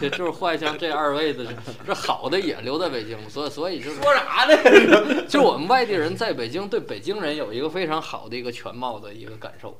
[0.09, 1.45] 就是坏像这二位的，
[1.85, 5.25] 这好的也留在北京，所以所以就是说啥呢？
[5.29, 9.79] 就我们外地人在北京对北京人有一个非常好的一个全貌的一个感受，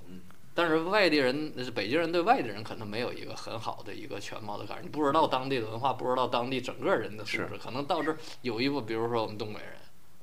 [0.54, 9.71] 但是外地人，北京人对外地人可能没有一个很好的一个全貌的感受，你不知道当地的文化，不知道当地整个人的素质，可能到这儿有一部，比如说我们东北人。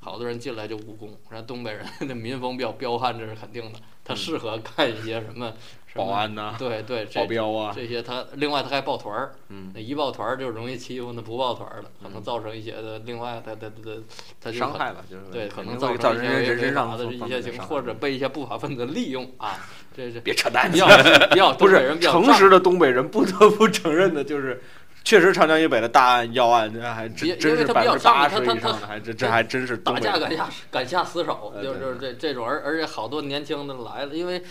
[0.07, 3.79] 好多人进来就务工，然后东北人的民风比较彪悍，这是肯定的。
[4.05, 5.53] 他适合干一些什么
[5.93, 13.93] 保安呐，对对， 这保镖啊，这些他另外他还抱团儿，嗯，那一抱团儿就容易欺负那不抱团儿的，可能造成一些的另外他他他
[14.41, 19.59] 他就伤害吧，就是对，可能造成一些人身上的一些情况，或者被一些不法分子利用啊，
[19.97, 20.87] 这是别扯淡，比较
[21.33, 24.63] 比较不是诚实的东北人不得不承认的就是。
[25.07, 34.43] 确实，长江以北的大案要案，这还别真真是百分之八十以上的，还这这还真是打架敢下敢下死手，就是这这种，而而且好多年轻的来了，因为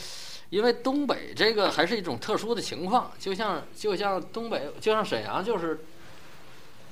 [0.52, 5.82] 因为东北这个还是一种特殊的情况，就像就像东北，就像沈阳，就是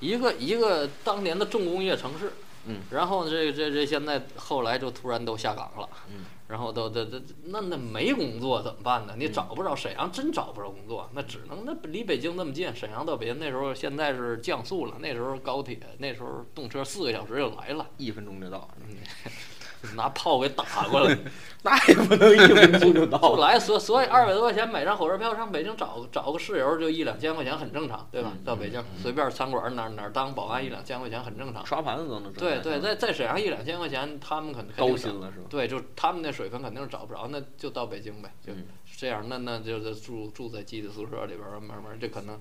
[0.02, 2.34] 一个一个当年的重工业城市，
[2.66, 9.16] 嗯，然后这这这现在后来就突然都下岗了，嗯，然后都都都那那没工作怎么办呢？
[9.18, 17.90] 你嗯找不着沈阳真找不着工作，那只能那离北京那么近，沈阳到北京那时候现在是降速了，那时候高铁那时候动车四个小时就来了。
[17.98, 18.70] 一分钟就到，
[19.96, 21.18] 拿炮给打过来，
[21.64, 23.38] 那也不能一分钟就到就。
[23.38, 28.32] 来，所所以二百多块钱买张火车票上北京找找个室友就一两千块钱很正常，对吧？
[28.34, 31.66] 嗯到北京随便餐馆哪哪当保安一两千块钱很正常。
[31.66, 35.46] 刷盘子都能对对，在在沈阳一两千块钱，他们肯肯定高薪了是吧？
[35.50, 38.66] 对，就他们那水平肯定是找不着，那就到北京呗，就嗯
[38.98, 39.24] 这样。
[39.28, 42.40] 那那就是住住在集体宿舍里边儿，慢慢这可能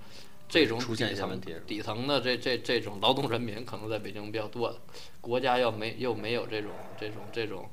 [0.52, 1.54] 这种出现底层一些问题。
[1.66, 4.78] 底层的这这这种劳动人民可能在北京比较多，
[5.18, 7.70] 国家要没又没有这种这种这种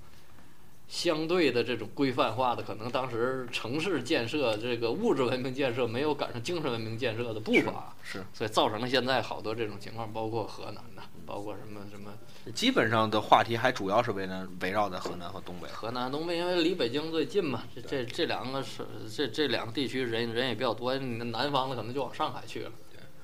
[0.88, 12.13] 相对的这种规范化的，可能当时城市建设这个物质文明建设没有赶上精神文明建设的步伐，是，所以造成了现在好多这种情况，包括河南的，包括什么什么
[12.54, 15.68] 基本上的话题还主要是围绕围绕在河南和东北。
[15.70, 22.72] 河南、东北，因为离北京最近嘛，这这这两个是这这两个地区人人也比较多，你南方的可能就往上海去了，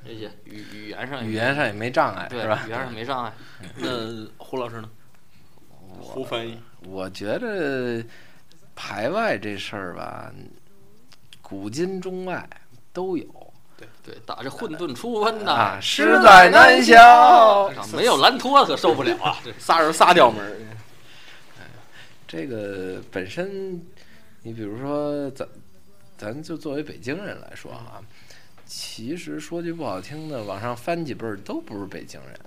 [0.05, 2.69] 这些语语言上语言上也没障碍，对是吧语？
[2.69, 3.33] 言上没障碍。
[3.77, 4.89] 那胡老师呢？
[6.01, 8.03] 胡翻译，我觉得
[8.75, 10.31] 排外这事儿吧，
[11.41, 12.47] 古今中外
[12.91, 13.25] 都有
[14.03, 16.97] 对，打着混沌初温呐、啊，实在难消。
[17.67, 19.37] 啊没有蓝托可受不了啊！
[19.59, 20.55] 仨人仨调门儿。
[22.27, 23.81] 这个本身，
[24.43, 25.47] 你比如说咱，
[26.17, 28.01] 咱就作为北京人来说啊，
[28.65, 32.39] 其实说句不好听的，往上翻几辈儿都不是北京人，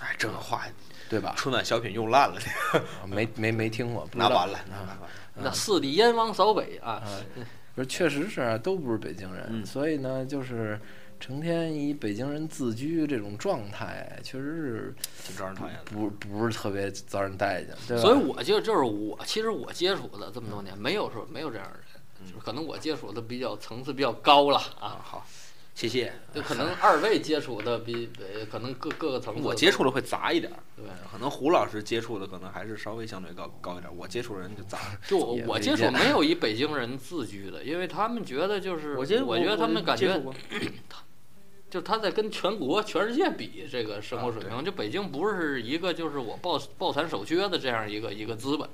[0.00, 0.64] 哎，这个话
[1.08, 1.34] 对吧？
[1.36, 2.36] 春晚小品用烂了，
[3.06, 4.98] 没没没听过，拿完了，拿完了。
[5.34, 7.02] 那四帝燕王扫北啊，
[7.34, 7.40] 不
[7.82, 9.66] 是，确实是啊，都不是北京人，嗯。
[9.66, 10.78] 所以呢，就是
[11.20, 14.94] 成天以北京人自居这种状态，确实
[15.26, 18.02] 挺招人讨厌不不是特别遭人待见，对吧？
[18.02, 25.26] 所以我就就是我，其实我接触的这么多年，没有说没有这样的人，就是可能我接触的比较层次比较高了啊，好，
[25.78, 26.12] 谢谢。
[26.34, 30.84] 就可能二位接触的比呃可能各各个层次我接触的会杂一点，对。
[31.12, 34.76] 可能胡老师接触的可能还是稍微相对高高一点，我接触人就杂。
[35.06, 40.20] 就我接触没有以北京人自居的，因为他们觉得就是，我接觉得他们感觉
[41.70, 48.68] 就他在跟全国、全世界比这个生活水啊平，就北京不是一个就是我抱抱残守缺的这样一个一个资本。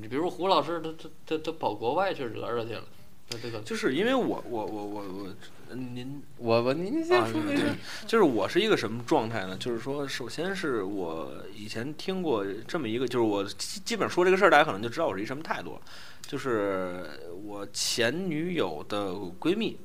[0.00, 2.82] 你比如胡老师，他他他他跑国外去惹惹去了，
[3.30, 5.36] 他这个就是因为我我我我我，嗯
[5.72, 7.64] 您我我您先啊说没事，
[8.06, 9.56] 就是我是一个什么状态呢？
[9.58, 15.80] 就是说，首先是我以前听过这么一个，就是我基基本说这个事儿，大家可能就知道我是一什么态度了。
[16.26, 17.04] 就是
[17.44, 19.78] 我前女友的闺蜜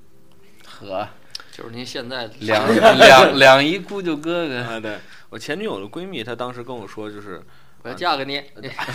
[0.66, 1.08] 和，
[1.52, 2.68] 就是您现在两
[2.98, 4.98] 两两一姑舅哥哥，啊，对
[5.30, 7.42] 我前女友的闺蜜，她当时跟我说，就是
[7.84, 8.44] 我要嫁给你，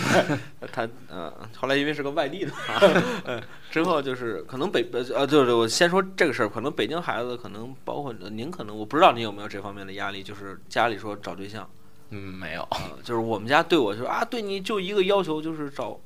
[0.71, 2.51] 她嗯，后来因为是个外地的，
[3.25, 11.69] 嗯，之后就是可能北呃呃，对对，我先说这个事儿，可能北京孩子可能包括呃您，可能我不知道您有没有这方面的压力，就是家里说找对象。
[12.09, 15.99] 嗯，没有，呃，就是我们家对我说啊，对你就一个要求，就是找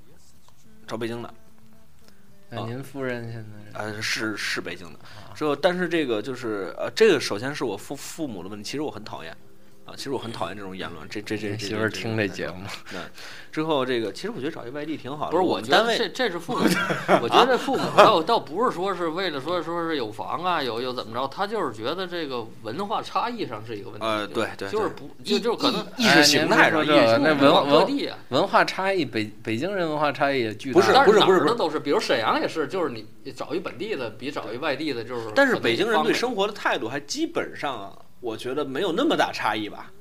[0.87, 1.31] 找北京的，
[2.49, 4.99] 那您夫人现在是呃，是是北京的。
[5.35, 9.37] 之后，但是这个就是呃，这个首先是我父父母的问题，其实我很讨厌
[9.91, 11.07] 啊，其实我很讨厌这种言论。
[11.09, 12.99] 这这这媳妇儿听这节目，那
[13.51, 15.31] 之后这个，其实我觉得找一外地挺好的。
[15.31, 16.63] 不是，我们单位这这是父母，
[17.21, 24.05] 我觉得父母倒倒不是说是为了说说是有房啊，有有怎么着，他就是觉得这个文化差异上是一个问题。
[24.05, 39.91] 呃对对对就是不就就可能意识形态上，哎您别说这个那文化各文地啊，文化差异，北北京人文化差异也巨大，不是但不是不是不是哪儿的都是，比如沈阳也是，就是你找一本地的比找一外地的，就是但是北京人对生活的态度还基本上啊，我觉得没有那么大差异吧？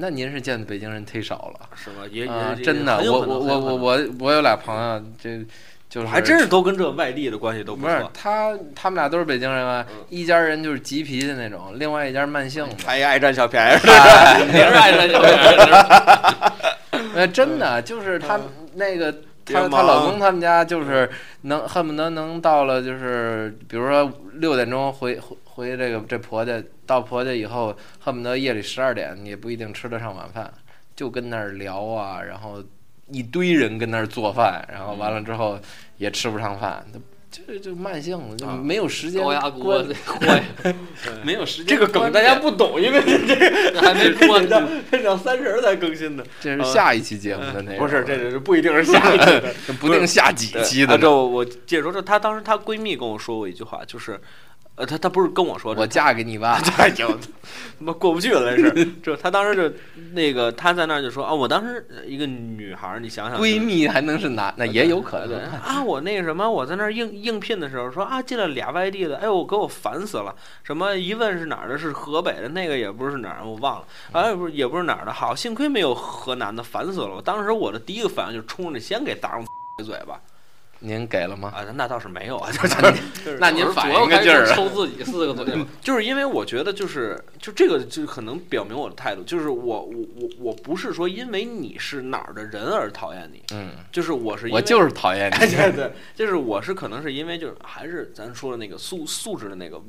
[0.00, 2.04] 那您是见的北京人忒少了是吗？
[2.10, 2.54] 也啊！
[2.56, 5.44] 也真的，我我我我我我有俩朋友，这
[5.88, 8.10] 就是还真是都跟这外地的关系都不是错。
[8.14, 12.76] 他他们俩都是北京人啊，嗯一家人就是急脾气那种，另外一家慢性子。
[12.84, 18.38] 他也爱占小便宜，哎 你是爱占小便宜 呃，真的就是他
[18.74, 19.12] 那个
[19.54, 19.80] 他别忙。
[19.80, 21.10] 她老公他们家就是
[21.42, 30.52] 能恨不得能到了就是比如说六点钟回回回这个这婆家到婆家以后恨不得夜里十二点也不一定吃得上晚饭，
[30.94, 32.62] 就跟那儿聊啊，然后
[33.10, 35.58] 一堆人跟那儿做饭，然后完了之后
[35.96, 36.84] 也吃不上饭，
[37.46, 38.60] 这就慢性子，就啊。
[38.62, 40.74] 没有时间高压锅关，关，
[41.24, 43.26] 没有时间这个梗大家不懂，因为这
[43.72, 44.68] 这还没播这呢。
[44.90, 46.24] 这两三十才更新的。
[46.40, 49.54] 这是下一期节目的那个，不是，这是不一定是下一期的。
[49.80, 50.98] 不定下几期的。
[50.98, 54.20] 这我我接着说，就她当时她闺蜜跟我说过一句话，就是，
[54.78, 58.86] 呃，她她不是跟我说，我嫁给你吧， 太牛，他妈过不去了，这是。
[59.02, 59.76] 就她当时就
[60.12, 65.40] 那个她在那儿就说啊，我当时呃一个女孩儿，你想想，闺蜜还能是男，那也有可能。
[65.60, 70.34] 啊，我那个什么，我在那儿应应聘的时候说啊，进了俩外地的，哎呦，给我烦死了。
[70.62, 73.84] 什么一问是哪儿的，是河北的，那个也不是是哪儿，我忘了。
[74.12, 77.16] 哎，不是也不是哪儿的，好，幸亏没有河南的，烦死了。
[77.16, 79.44] 我当时我的第一个反应就是冲着先给打上
[79.84, 80.20] 嘴巴。
[80.80, 81.52] 您给了吗？
[81.54, 85.66] 啊，那倒是没有啊， 就是那您反应个劲儿抽自己四个左右。
[85.80, 95.38] 就是因为我觉得就是就这个就可能表明我的态度，就是我我我我不是说因为你是哪儿的人而讨厌你，嗯，就是我是因为我就是讨厌你。
[95.56, 99.80] 对对，就是我是可能是因为就是还是咱说的那个素素质的那个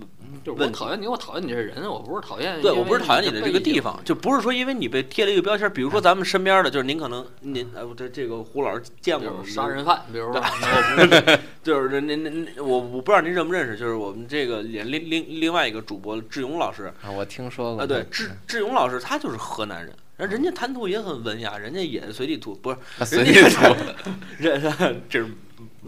[0.43, 2.61] 就是我讨厌你，我讨厌你这人，我不是讨厌。
[2.61, 3.99] 对，我不是讨厌你的这个地方。
[4.03, 10.41] 就不是说因为你被贴了一个标签，比如说咱们身边的，就是您可能您呃，这这个胡老师见过杀人犯，比如说，
[11.61, 17.83] 就是您您您我我不知道您认不认识，就是我们这个另另另另外一个主播志勇老师啊，我听说过。
[17.83, 23.75] 啊，对，志志勇老师他就是河南人，人人家谈吐也很文雅，人家也随地吐，不是啊随地吐。
[24.39, 24.61] 人
[25.09, 25.27] 这是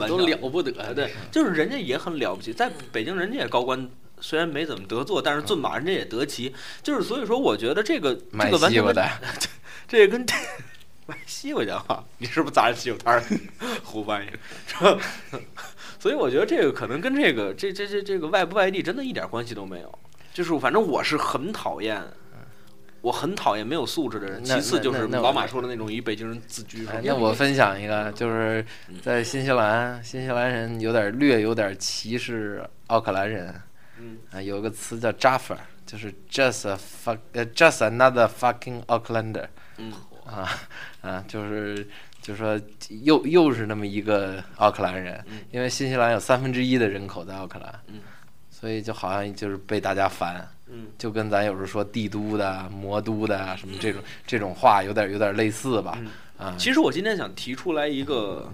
[0.08, 0.72] 都了不得。
[0.82, 3.90] 啊，对，就是人家也很了不起，在北京人家也高官，
[4.20, 9.10] 虽然没怎么得坐，但是骏马人家也得骑，就是所以说，我觉得这个这个完全的，
[9.88, 10.26] 这跟
[11.26, 13.24] 西瓜讲话，你是不是砸人西瓜摊儿
[13.84, 14.30] 胡翻译？
[16.00, 20.00] 所以我觉得这个可能跟这个这这这这个外不外地真的一点关系都没有，
[20.34, 22.04] 就是反正我是很讨厌。
[23.02, 24.44] 我很讨厌没有素质的人。
[24.44, 26.88] 其次就是老马说的那种以北京人自居。
[27.04, 28.64] 那我分享一个，就是
[29.02, 33.60] 在新西兰，新西兰人有点略有点歧视奥克兰人。
[34.00, 39.48] 嗯啊，有个词叫 Jaffa，就是 just a fuck，呃，just another fucking Aucklander。
[39.78, 39.92] 嗯
[40.32, 40.50] 啊
[41.02, 41.88] 啊，就是
[42.22, 42.60] 就说
[43.04, 48.00] 又又是那么一个奥克兰人，嗯因为新西兰有三分之一的人口在奥克兰，嗯
[48.50, 58.52] 所以就好像就是被大家烦，嗯就跟咱有时候说帝都的、魔都的啊什么这种这种话有点有点类似吧，嗯啊，其实我今天想提出来一个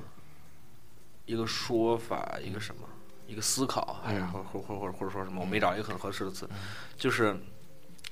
[1.26, 2.88] 一个说法，一个什么，
[3.28, 6.48] 一个思考，哎呀，或或或或或者说什么，我没找一个很合适的词，
[6.96, 7.36] 就是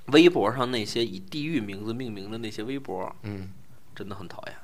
[0.07, 3.51] 微博上那些以地域名字命名的那些微博，嗯。
[3.95, 4.55] 真的很讨厌。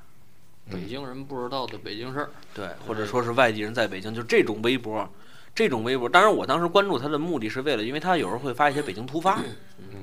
[0.69, 5.09] 北京人不知道的北京事儿，对，或者说是外地人在北京，就这种微博，
[5.55, 9.39] 这种微博，当然我当时关注他的目的是为了，因为他有时候会发一些北京突发，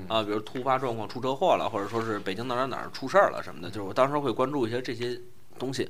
[0.07, 5.21] 啊，比如突发状况出车祸了，或者说是北京哪儿哪儿哪儿出事儿了什么的，就是我当时会关注一些这些
[5.59, 5.87] 东西，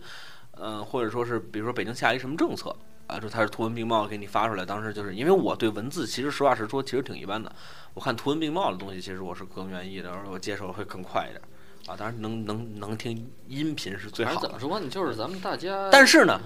[0.58, 2.76] 嗯、或者说是比如说北京下一什么政策。
[3.10, 7.52] 啊，就他是图文并茂给你发出来，当时就是因为我对文字其实实话实说其实挺一般的，
[7.96, 11.42] 我看图文并茂的东西其实我是更愿意的，而且我接受会更快一点，
[11.88, 15.90] 啊，当然能能能听音频是最好的怎么，说呢，就是咱们大家。
[15.92, 16.40] 但是呢，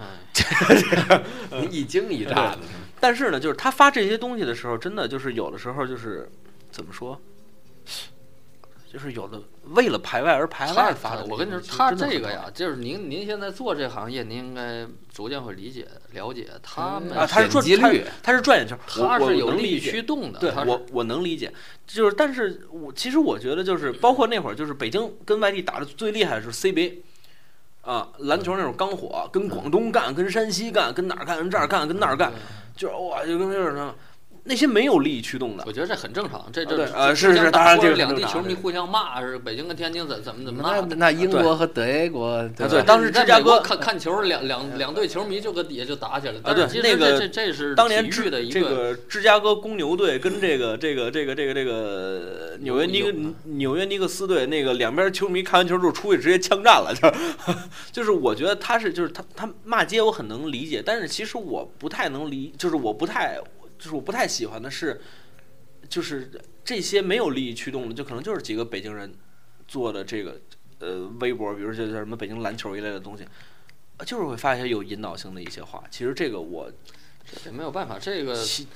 [1.51, 2.59] 哎， 一惊一乍的，
[2.99, 6.32] 但是呢，就是他发这些东西的时候，真的就是有的时候就是
[6.72, 7.20] 怎么说，
[8.94, 11.26] 就是有的为了排外而排外发的。
[11.26, 21.52] 我跟你说，他这个呀，就是您您现在做这行业，您应该逐渐会理解了解他们啊，他是赚率他是赚眼球，他是有利驱动的，对我我能理解，
[21.88, 27.00] 就是但是我其实我觉得就是包括那会儿就是北京跟外地打的最厉害的是 CBA。
[27.82, 32.32] 啊，篮球那种刚火，跟广东干，跟山西干，跟哪儿干，跟这儿干，跟那儿干，
[32.78, 33.94] 就是哇，就跟那什么，
[34.46, 40.96] 那些没有利益驱动的我，觉得这很正常，这这呃是是互相打当然这个两地很正常对球迷互相骂，是北京跟天津怎怎么怎么那。
[40.96, 42.68] 那英国和德国对？
[42.68, 46.39] 对当时芝加哥看看球，两两两队球迷就搁底下就打起来了。
[46.44, 53.14] 啊对其实那个这这这是当年的一个个芝加哥公牛队跟这个这个这个这个这个纽约尼克
[53.46, 57.14] 纽约尼克斯队那个两边球迷看完球之后出去直接枪战了，就是
[57.94, 63.39] 就是我觉得他是就是他他骂街我很能理解，但是其实我不太能理，就是我不太
[63.84, 65.02] 就是我不太喜欢的是，
[65.90, 66.32] 就是
[66.64, 69.14] 这些没有利益驱动的，就可能就是几个北京人
[69.68, 70.40] 做的这个
[70.80, 73.26] 呃微博，比如这叫什么北京篮球一类的东西。
[73.98, 76.72] 呃就是会发一些有引导性的一些话，其实这个我
[77.44, 78.34] 这没有办法，这个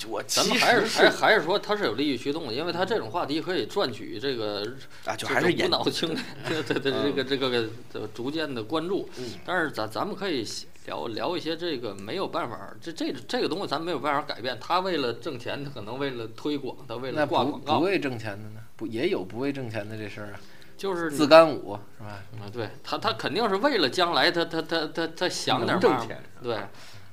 [0.07, 9.31] 我咱们还是实还还是说它是有利益驱动的，因为它这种话题可以赚取这个啊，就还是演种无脑青年 对对对这个这个这个逐渐的关注嗯。
[9.43, 10.45] 但是咱咱们可以
[10.87, 14.57] 聊聊一些这个没有办法，这这这个东西咱没有办法改变。
[14.59, 18.61] 他为了挣钱，他可能为了推广，他为了挂不广告，不为挣钱的呢？
[18.75, 20.39] 不也有不为挣钱的这事儿啊？
[20.77, 22.23] 就是自干五是吧？
[22.39, 26.57] 啊，对他他肯定是为了将来他他他他他想点办法能挣钱，对，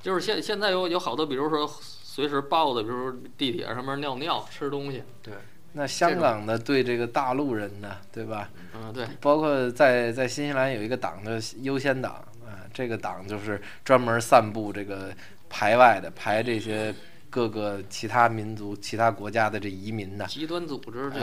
[0.03, 5.35] 就是现现在有有好多，比如说随时抱的，比如说地铁上面尿尿、吃东西，对
[5.73, 8.51] 那香港的对这个大陆人呢，对吧？
[8.75, 12.34] 嗯，对，包括在在新西兰有一个党的优先党啊，
[12.75, 15.11] 这个党就是专门散布这个
[15.49, 16.95] 排外的、排这些
[17.31, 20.27] 各个其他民族、其他国家的这移民的。
[20.27, 21.19] 极端组织这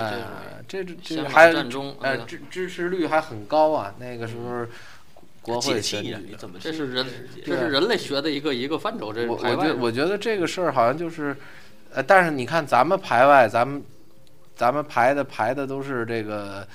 [0.68, 0.84] 这。
[1.04, 3.94] 这还战中呃呃支支持率还很高啊！
[4.00, 4.66] 那个时候
[5.42, 7.06] 国会解选举这是人，
[7.46, 11.36] 这是人类学的一个一个范畴，这是我我觉我觉得这个事儿好像就是，
[11.94, 13.84] 呃，但是你看咱们排外，咱们
[14.56, 16.68] 咱们排的排的都是这个，呃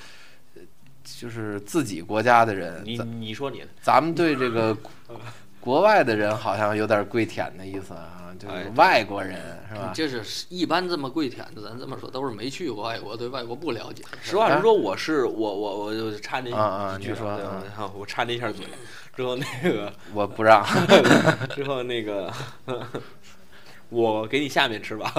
[1.19, 5.19] 就是自己国家的人，你咱你说你的，咱们对这个国
[5.59, 9.39] 国外的人好像有点跪舔的意思啊，就是哎外国人
[9.69, 9.91] 是吧？
[9.93, 14.03] 这是一般这么跪舔的，咱这么说都是没去过外国，对外国不了解。
[14.21, 17.63] 实话实说，我是我我我就插那啊啊一句你说啊
[17.95, 18.65] 我插那一下嘴，
[19.15, 20.65] 之后那个 我不让，
[21.55, 22.31] 之后那个，
[23.89, 25.11] 我给你下面吃吧。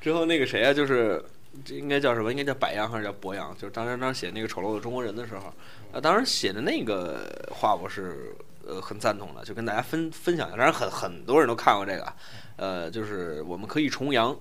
[0.00, 1.22] 之后那个谁啊，就是
[1.64, 2.30] 这应该叫什么？
[2.30, 3.54] 应该叫柏杨还是叫博洋？
[3.54, 5.52] 就是当时当时写那个丑陋的中国人的时候，
[5.92, 8.34] 啊，当时写的那个话我是
[8.66, 10.56] 呃很赞同的，就跟大家分分享一下。
[10.56, 12.12] 当然很很多人都看过这个，
[12.56, 14.36] 呃，就是我们可以崇洋，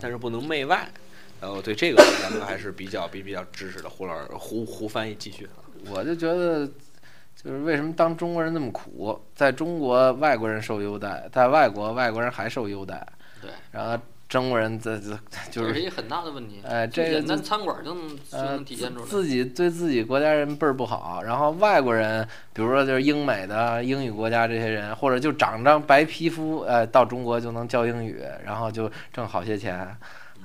[0.00, 0.88] 但是不能媚外。
[1.40, 3.88] 然后对这个咱们还是比较比比较支持的。
[3.88, 5.48] 胡老师胡胡翻译继续。
[5.88, 6.66] 我就觉得，
[7.40, 9.16] 就是为什么当中国人那么苦？
[9.36, 13.06] 在中国外国人受优待，在外国外国人还受优待，
[13.40, 13.96] 对，然后
[14.28, 15.18] 中国人这这
[15.50, 16.60] 就是是一个很大的问题。
[16.64, 19.06] 哎这个最简单餐馆就能就呃能体现出来。
[19.06, 29.96] 自己对自己国家人倍儿不好，然后外国人，比如说就是英美的英语国家这些人，或者就长张白皮肤，呃，到中国就能教英语，然后就挣好些钱。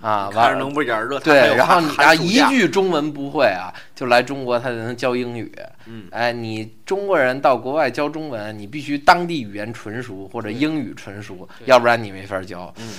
[0.01, 5.49] 啊，完了能不眼热，对，然后你啊一句中文不会啊，就来中国他就能教英语。
[5.86, 12.73] 嗯，哎，你中国人到国外教中文，你必须当地语言纯熟或者英语纯熟，要不然你没法教。
[12.77, 12.93] 嗯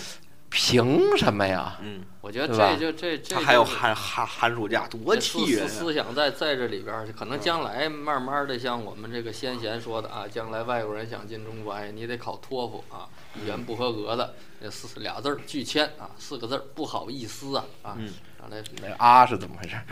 [0.56, 1.76] 凭什么呀？
[1.82, 5.68] 嗯，我觉得这就这这他还有寒寒寒暑假，多气人啊！
[5.68, 19.76] 思想在在这里边儿，可能将来慢慢的像我们这个先贤说的啊，将来外国人想进中国，哎，你得考托福啊，语言不合格的，那四俩字儿拒签啊，四个字儿不好意思啊啊，嗯让来那啊是怎么回事？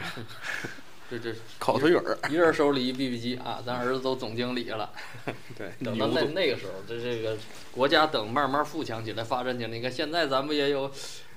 [1.18, 4.90] 这这烤腿儿，一人手里一 BB 机啊，咱儿子都总经理了。
[5.56, 7.36] 对，等到那那个时候，这这个
[7.70, 10.90] 国家等慢慢富强起来、发展起来，你看现在咱们也有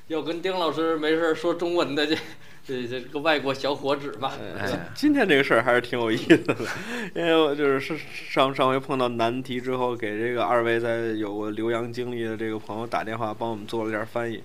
[0.07, 2.15] 要跟丁老师没事儿说中文的这
[2.65, 4.34] 这这个外国小伙子吧？
[4.57, 6.55] 哎今今天这个事儿还是挺有意思的，
[7.13, 7.97] 因为我就是是
[8.30, 14.41] 上上回碰到难题之后，给这个二位在有过留洋经历的这个朋友打电话，帮我们做了点儿翻译。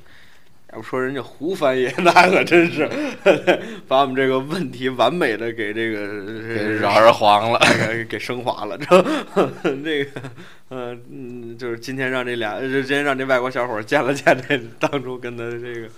[0.73, 2.89] 要不说人家胡翻译， 那可真是
[3.89, 7.59] 把我们这个问题完美的给这个给绕而黄了。
[7.89, 9.53] 给给升华了，知道吗
[9.85, 10.21] 这个，
[10.68, 15.89] 呃嗯，就是今天让这俩，呃今天让这外国小伙见了见这当初跟他这个，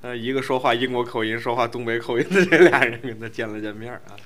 [0.00, 4.16] 呃，一个说话英国口音，说话东北口音的这俩人跟他见了见面儿啊。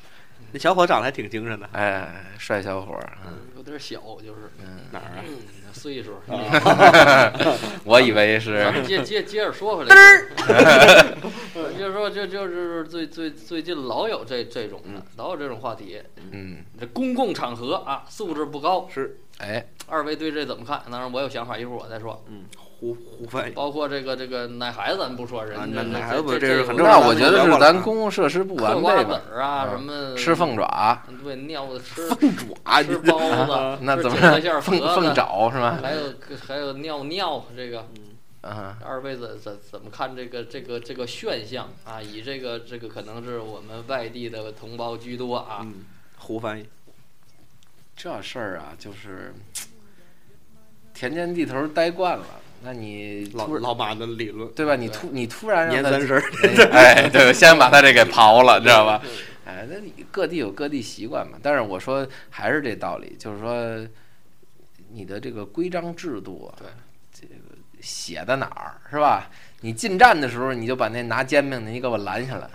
[0.53, 4.51] 那小伙长得还挺精神的，哎，帅小伙，嗯有点小，就是
[4.93, 5.25] 哪儿啊？
[5.27, 5.35] 嗯
[5.79, 6.17] 岁数。
[7.85, 9.95] 我以为是咱们接接接着说回来，
[11.79, 16.03] 就是说就就是最最最近老有这这种的，老有这种话题。
[16.33, 18.89] 嗯，这公共场合啊，素质不高。
[18.93, 20.83] 是，哎，二位对这怎么看？
[20.91, 22.23] 当然我有想法，一会儿我再说。
[22.29, 22.45] 嗯，
[22.79, 23.53] 胡胡翻译。
[23.55, 29.23] 包括这个这个奶孩子，咱不说，人啊这这奶奶孩子这是很正常那我觉得是咱公公共设施不完嗑瓜子备吧？
[29.41, 35.79] 啊，嗯什么吃凤爪，对，尿的吃凤爪，吃包子，啊那怎么吃馅儿凤凤爪是吧？
[35.83, 36.03] 还有
[36.47, 37.87] 还有尿尿这个。
[38.41, 42.01] 嗯，二位怎怎怎么看这个这个这个现象啊？
[42.01, 45.59] 以这个这个可能是我们外地的同胞居多啊。
[45.63, 45.85] 嗯，
[46.17, 46.65] 胡翻译。
[47.97, 49.35] 这事儿啊，就是
[50.95, 52.27] 田间地头待惯了，
[52.63, 54.75] 那你老老马的理论，对吧？
[54.75, 59.03] 你突你突然让他年三十，哎， 对，先把他这给刨了，知道吧？
[59.47, 61.39] 哎，那你各地有各地习惯嘛。
[61.43, 63.89] 但是我说还是这道理，就是说
[64.91, 66.69] 你的这个规章制度啊，对，
[67.13, 67.35] 这个
[67.81, 69.31] 写在哪儿是吧？
[69.61, 72.49] 你进站的时候，你就把那拿煎饼的你给我拦下来，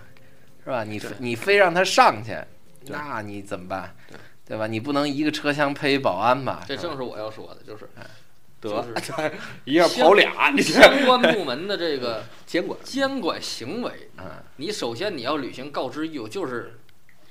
[0.64, 0.84] 是吧？
[0.84, 2.36] 你对你非让他上去，
[2.86, 3.94] 那你怎么办？
[4.08, 4.66] 对对吧？
[4.66, 7.88] 你不能一个车厢配一保安吧这正是我要说的，就是
[8.70, 9.32] 得 就是
[9.64, 12.78] 一下跑俩，你相关部门的这个 监管。
[12.82, 14.24] 监管行为，嗯，
[14.56, 16.78] 你首先你要履行告知义务，就是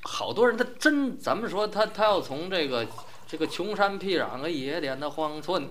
[0.03, 2.85] 好多人他真，咱们说他他要从这个
[3.27, 5.67] 这个穷山僻壤个、野点的荒村？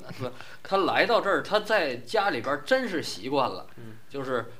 [0.63, 4.53] 他来到这儿，他在家里边儿真是习惯了，嗯就是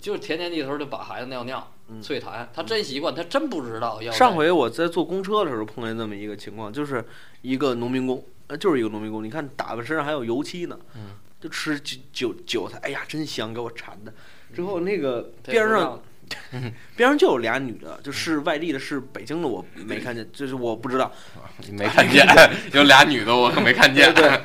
[0.00, 7.04] 就田间地头就把孩子尿尿、嗯啐痰，他真习惯，他真不知道要上回我在坐公车的时候碰见这么一个情况，就是
[7.42, 14.12] 一个农民工，呃，就是一个农民工，你看打扮身上还有油漆呢，嗯，就吃韭韭韭菜，哎呀，真香，给我馋的。
[14.52, 16.02] 之后那个边上
[16.96, 21.12] 边上就有俩女的，就是外地的，是北京的，我没看见，就是我不知道。
[21.70, 22.26] 没看见
[22.74, 24.12] 有俩女的，我可没看见。
[24.12, 24.40] 对，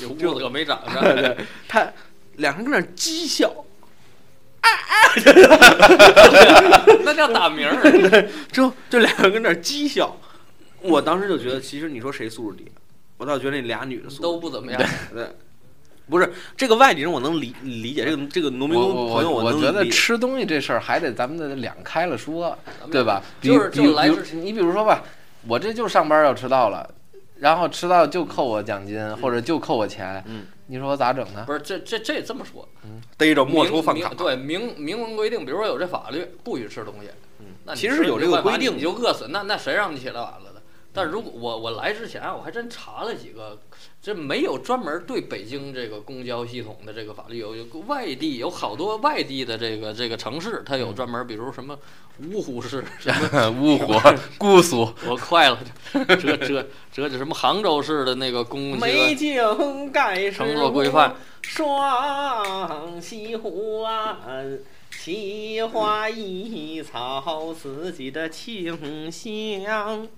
[0.00, 1.36] 有痦子可没长上，对，
[1.66, 1.92] 他
[2.36, 3.52] 两个人跟那儿讥笑，
[7.04, 8.30] 那叫打鸣儿。
[8.52, 10.16] 之后就两个人跟那儿讥笑，
[10.82, 12.70] 我当时就觉得，其实你说谁素质低？
[13.20, 14.82] 我倒觉得那俩女的素质都不怎么样。
[15.12, 15.26] 对，
[16.08, 19.94] 不是这个外地人我能理理解，这个这个农民工朋友我觉得能理解。
[19.94, 22.56] 吃东西这事儿还得咱们得两开了说，
[22.90, 23.22] 对吧？
[23.42, 25.04] 就是比就来之比如你比如说吧，
[25.46, 26.88] 我这就上班要迟到了，
[27.36, 31.44] 然后迟到就扣我奖金，或者就扣我钱，嗯，你说我咋整呢？
[31.46, 34.14] 不是这这这这么说，嗯逮着没收饭卡。
[34.16, 37.10] 对明明文规定，比如说有这法律不许吃东西，
[37.40, 40.49] 嗯那其实有这个规定你就饿死，那那谁让你起来晚了的？
[40.92, 43.58] 但如果我我来之前啊我还真查了几个，
[44.02, 51.78] 这没有专门对北京这个公交系统的这个法律，有有外地有好多外地的这个这个城市，它有专门，比如什么
[52.22, 53.28] 芜湖市，什么
[53.62, 53.94] 芜湖、
[54.36, 55.58] 姑苏， 我快了，
[55.92, 64.58] 这这这这什么杭州市的那个公这美个景盖世乘坐规范，双西湖岸，
[64.90, 70.08] 奇花异草，四季的清香。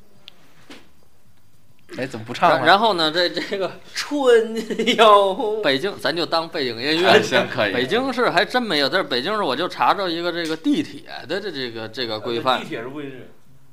[1.99, 2.57] 哎，怎么不唱了？
[2.59, 4.55] 然然后呢，这这个春
[4.97, 7.23] 游，北京，咱就当背景音哎乐。
[7.23, 7.73] 行可以。
[7.73, 13.23] 北京市还真没有，但是北京市我就查着一个这个地铁的这这个这个规范地，铁是不允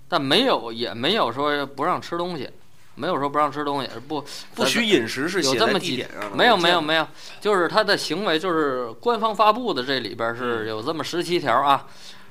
[0.07, 2.49] 但没有也没有说不让吃东西，
[2.95, 6.35] 没有说不让吃东西，不不许饮食是有这么几地铁上的。
[6.35, 7.07] 没有没有没有，
[7.39, 11.85] 就是他的行为就是官方发布的这里边是有这么十七条啊，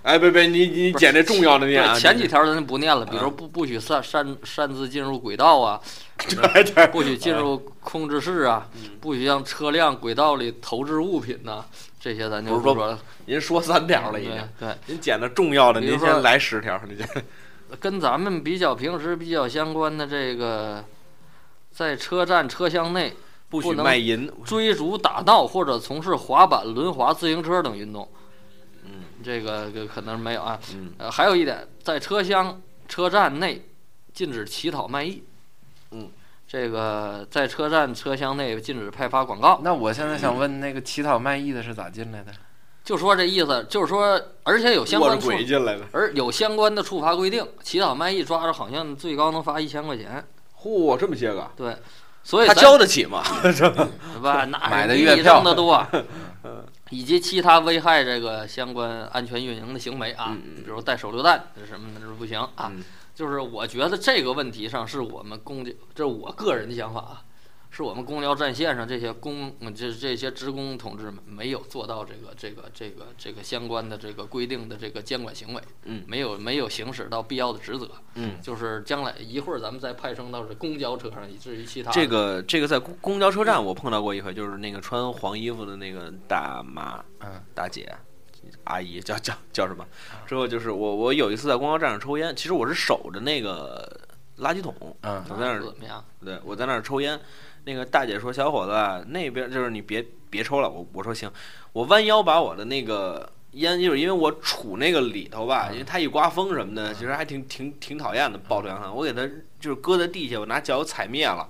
[0.08, 1.94] 哎，别别，你你捡这重要的念啊！
[1.98, 5.78] 前几条咱就不念了，比如不不许擅擅擅自进入轨道啊，
[6.16, 8.66] 对对，不许进入控制室啊，
[9.02, 11.62] 不许向车辆轨道里投掷物品呐、
[12.00, 12.98] 这些咱就不说说了。
[13.26, 17.06] 您说三条了已经对，您捡的重要的，您先来十条，您先。
[17.78, 20.82] 跟咱们比较平时比较相关的这个，
[21.70, 23.12] 在车站车厢内
[23.50, 28.17] 不许卖淫，追逐打闹或者从事滑板、轮滑、自行车等运动，嗯
[29.22, 30.58] 这个这可能没有啊。
[30.74, 33.66] 嗯呃，还有一点，在车厢、车站内
[34.12, 35.22] 禁止乞讨卖艺。
[35.90, 36.10] 嗯，
[36.46, 39.60] 这个在车站车厢内禁止派发广告。
[39.62, 42.32] 那我现在想问，那个乞讨卖艺的是咋进来的？
[42.84, 45.84] 就说这意思，就是说，而且有相关处，鬼进来的。
[45.92, 50.24] 而有相关的处罚规定，乞讨卖艺抓着好像最高能罚一千块钱。
[50.62, 51.76] 嚯，这么些个，对，
[52.24, 53.22] 所以他交得起吗？
[53.52, 53.68] 是
[54.22, 54.46] 吧？
[54.46, 55.86] 那买的月票挣得多
[56.90, 62.70] 以及其他危害这个相关安全运营的行为啊，比如带手榴弹这是什么的，这是不行啊。
[62.74, 62.82] 嗯
[63.18, 67.22] 就是我觉得这个问题上是我们公交，这是我个人的想法啊，
[67.70, 87.94] 是我们公交站线上这些工，嗯这这些职工同志们没有做到这个这个这个这个相关的这个规定的这个监管行为，嗯没有没有行使到必要的职责，嗯，就是将来一会儿咱们再派生到这公交车上，以至于其他这个这个在公公交车站我碰到过一回，就是那个穿黄衣服的那个大妈，嗯，大姐。
[88.64, 89.84] 阿姨叫叫叫什么？
[90.26, 94.00] 之后就是我，我有一次在公交站上抽烟，其实我是守着那个
[94.38, 96.02] 垃圾桶，嗯我在那儿怎么样？
[96.24, 97.18] 对，我在那儿抽烟，
[97.68, 100.70] 那个大姐说：“小伙子啊，那边就是你别别抽了。
[100.70, 101.30] 我”我说行，
[101.74, 108.96] 我弯腰把我的那个烟，就是因为我杵那个里头吧，因为它一刮风什么的，其实还挺挺挺讨厌的，爆出阳汤。
[108.96, 109.28] 我给它
[109.60, 111.46] 就是搁在地下，我拿脚踩灭了。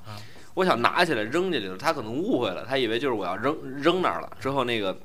[0.55, 4.37] 我想拿起来扔进去了，他可能误会了，他以为就是我要扔扔那儿了。
[4.41, 4.99] 之后那个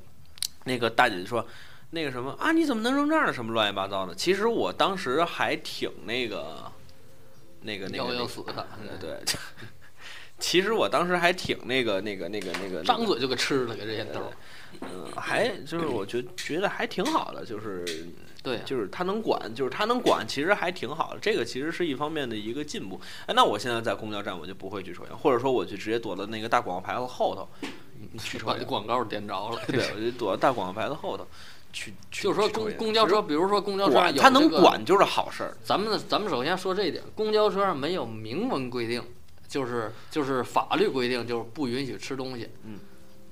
[0.64, 1.46] 那个大姐就说。
[1.90, 3.32] 那个什么啊，你怎么能扔这儿呢？
[3.32, 4.12] 什么乱七八糟的？
[4.16, 6.64] 其实我当时还挺那个，
[7.60, 8.66] 那个那个死他，
[8.98, 9.38] 对对，
[10.46, 14.20] 其实我当时还挺那个那个那个那个，张嘴就给吃了，给这烟兜。
[14.82, 17.82] 嗯，还就是我觉觉得还挺好的，就是
[18.42, 21.18] 对，就是他能管，就是他能管，其实还挺好的。
[21.18, 23.00] 这个其实是一方面的一个进步。
[23.24, 27.48] 哎，那我现在在公交站我就不会去抽烟，或者说我就直接躲到那个大广告牌子后头
[28.18, 28.54] 去抽烟。
[28.54, 29.58] 把这广告点着了。
[29.66, 31.26] 对，我就躲到大广告牌子后头
[31.72, 31.90] 去。
[32.10, 35.56] 去就是说公公交车，比如说公交车他能管就是好事儿。
[35.64, 39.02] 咱们咱们首先说这一点，公交车上没有明文规定，
[39.54, 42.48] 就是就是法律规定，就是不允许吃东西。
[42.64, 42.80] 嗯。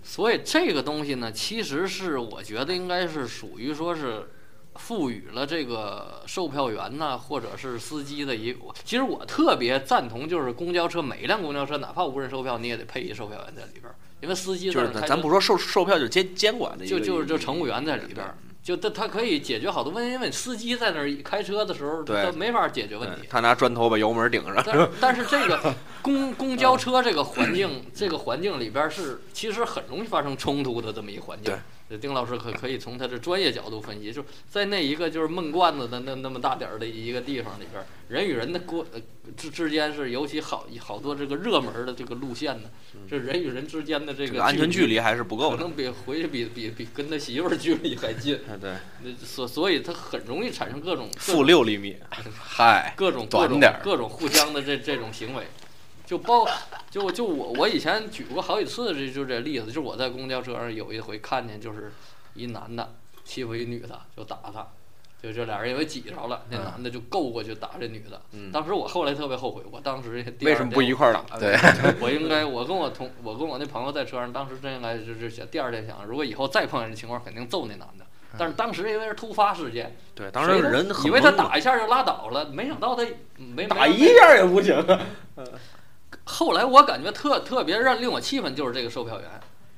[0.04, 4.30] 所以这个东西呢，其实是我觉得应该是属于说是
[4.76, 8.60] 赋予了这个售票员呐，或者是司机的一个。
[8.84, 23.26] 其实我特别赞同，就是公交车每一辆公交车，哪怕无人售票，你也得配一售票员在里边儿，因为司机就是咱不说售售票，就监监管的一个，就就是就乘务员在里边儿，就他他可以解决好多问题，因为司机在那儿开车的时候，他没法解决问题。
[23.28, 24.62] 他拿砖头把油门顶上。
[24.64, 31.58] 但但是这个公公交车这个环境， 这个环境里边是其实很容易发生冲突的这么一个环境对。
[31.93, 39.01] 这丁老师可可以从他的专业角度分析，就在那一个就是闷罐子的那那么大点儿的一个地方里边儿，人与人的过呃
[39.36, 42.70] 之之间是尤其好好多这个热门的这个路线呢，
[43.07, 45.59] 这人与人之间的这个这个安全距离离还是不够的。
[45.59, 48.40] 可能比回去比比比跟他媳妇儿距离还近。
[48.49, 48.72] 哎，对，
[49.03, 51.99] 那所所以他很容易产生各种负六厘米。
[52.43, 55.45] 嗨，各种各种各种互相的这这种行为，
[56.12, 56.46] 就包
[56.90, 61.90] 就就我我以前举过好几次这就这例子，就是我在公交车上有一回看见就是
[62.34, 64.66] 一男的欺负一女的就打她，
[65.22, 68.20] 就这俩人因为挤着了，那嗯男的就够过去打这女的。
[68.32, 71.38] 嗯当时我后来特别后悔，我当时第二为什么不一块儿打？
[71.38, 71.56] 对，
[71.98, 78.04] 我应该，我跟我同，我跟我那朋友在车上，当时真应该就是想，第二天想，如果以后再碰见这情况，肯定揍那男的。
[78.38, 83.02] 但是当时因为是突发事件，对，当时人很以为他打一下就拉倒了，没想到他
[83.36, 85.00] 没打一下也不行啊。
[86.24, 89.28] 后来我感觉特特别让令我气愤，就是这个售票员，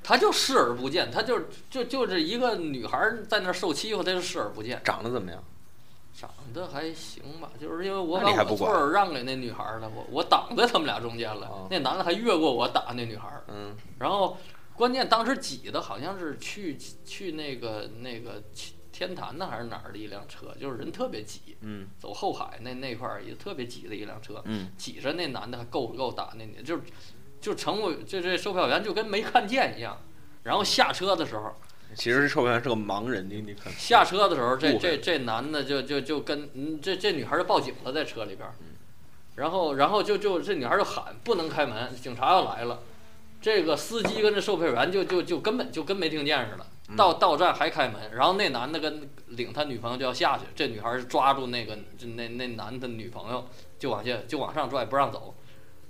[0.03, 1.41] 他就视而不见，他就
[1.71, 4.81] 就就是一个女孩在那儿受欺负，他就视而不见。
[4.85, 5.43] 长得怎么样？
[6.17, 14.37] 长得还行吧，就是因为我把我座儿让给那女孩儿了，我我挡在他们俩中间了，哦那男的还越过我打那女孩儿，嗯然后
[14.77, 18.41] 关键当时挤的好像是去去那个那个
[18.95, 26.79] 天坛呢还是哪儿的一辆车，就是人特别挤，嗯走后海那那块儿也特别挤的一辆车，嗯，挤着那男的还够不够打那女的，就
[27.41, 29.99] 就乘务这这售票员就跟没看见一样，
[30.45, 31.53] 然后下车的时候。
[31.97, 33.73] 其实售票员是个盲人，你你看。
[33.73, 38.55] 下车的时候，这这这男的就就就跟嗯，这这女孩就报警了，在车里边儿，
[39.37, 42.81] 然后然后就就这女孩就喊不能开门，警察要来了。
[43.41, 46.67] 这个司机跟这售票员就就就根本就跟没听见似的，
[46.97, 55.35] 到到站还开门，然后那男的跟领他女朋友就要下去，这女孩抓住那个就那那男的女朋友就往下就往上拽不让走，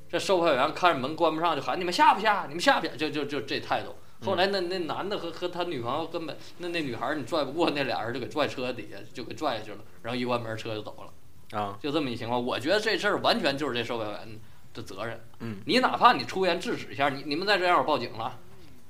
[0.09, 2.47] 这售票员看着门关不上就喊你们下不下？
[2.47, 2.95] 你们下不下？
[2.95, 3.97] 就就就这态度。
[4.25, 12.43] 后来那那男的和和他女朋友根本那那女孩儿你拽不过，那俩人就给拽车底下就给拽下去了，然后一关门车就走了，啊，就这么一情况。
[12.43, 14.41] 我觉得这事儿完全就是这售票员
[14.73, 15.21] 的责任。
[15.41, 18.39] 嗯，你哪怕你出言制止一下，你你们再这样我报警了。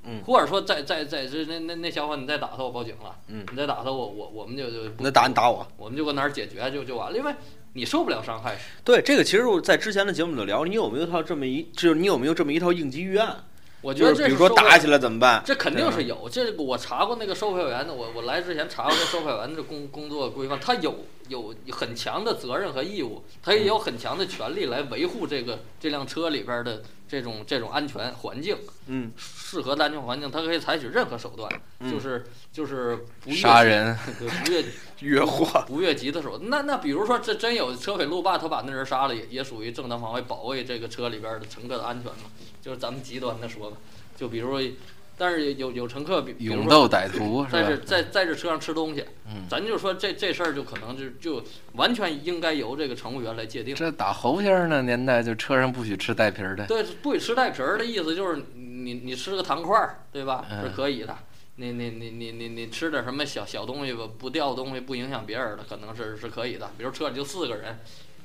[0.07, 3.15] 嗯或者说再再再这那那那小伙你再打他我报警了。
[3.29, 5.67] 嗯你再打他我我我们就就不那打你打我。
[5.77, 7.35] 我们就搁哪儿解决就就完了，因为
[7.73, 8.57] 你受不了伤害。
[8.85, 13.37] 对，这个其实我在之前的节目里聊，你有没有套这么一，就是你有没有这么一套应急预案？
[13.81, 15.43] 我觉得这比如说打起来怎么办？
[15.45, 28.57] 这肯定是有，这个我查过那个售票员的，我我来之前查过这售票员的工工作规范，他有有很强的责任和义务，他也有很强的权利来维护这个这辆车里边的这种这种安全环境，
[28.87, 31.51] 嗯适合的安全环境，他可以采取任何手段，
[31.81, 34.65] 嗯就是就是不越杀人， 对不越
[35.01, 35.63] 越货。
[35.69, 36.51] 不越级的手段。
[36.51, 42.31] 那那比如说这真有车匪路霸，他把那人杀了，也也属于正当防卫，保卫这个车里边的乘客的安全嘛。
[42.61, 43.77] 就是咱们极端的说吧，
[44.17, 44.73] 就比如说，
[45.17, 47.77] 但是有有乘客比勇斗歹徒是在这？
[47.79, 51.45] 在在这车上吃东西，嗯咱就说这这事儿就可能就就
[51.75, 53.75] 完全应该由这个乘务员来界定。
[53.75, 56.67] 这打猴先生那年代，就车上不许吃带皮儿的。
[56.67, 60.45] 对，不许吃带皮儿的意思就是你你吃个糖块儿，对吧？
[60.51, 61.17] 嗯是可以的。
[61.57, 66.69] 你你你你你你吃点什么小小东西吧，不掉东西不影响别人的，可能是是可以的。
[66.77, 67.79] 比如车里就四个人，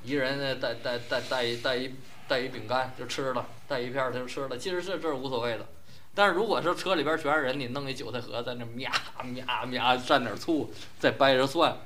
[0.03, 1.93] 一人呢带带带带一带一
[2.27, 5.67] 带一饼干就吃了，带一片儿他就吃了，其实这这是无所谓的。
[6.15, 8.89] 但是如果是车里边全是人，你弄一韭菜盒在那咩
[9.23, 11.77] 咩咩蘸点醋，再掰着蒜，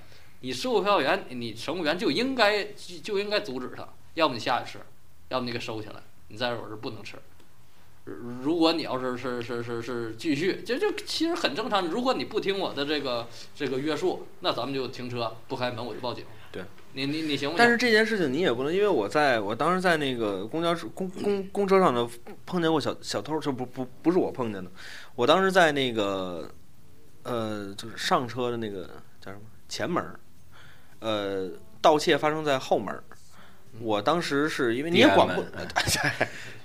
[0.42, 2.64] 你售票员你乘务员就应该
[3.04, 4.80] 就应该阻止他，要么你下去吃，
[5.30, 5.96] 要么你给收起来，
[6.30, 7.18] 你在这儿不能吃。
[8.06, 11.88] 如果你要是是是是是继续，这就其实很正常。
[11.88, 16.26] 如果你不听我的这个这个约束，那咱们就停车不开门，我就报警。
[16.52, 16.64] 对，
[16.94, 17.58] 你你你行不行？
[17.58, 22.08] 但是这件事情你也不能，因为我在我当时在那个公交车公公公车上的
[22.46, 24.72] 碰见过小小偷，就不不不是我碰见的，
[25.16, 26.50] 我当时在那个
[27.24, 28.90] 呃就是上车的那个
[29.20, 29.42] 叫什么？
[29.68, 30.20] 前门儿，
[31.00, 31.50] 呃
[31.82, 33.04] 盗窃发生在后门儿，
[33.80, 35.68] 我当时是因为你也管不 门，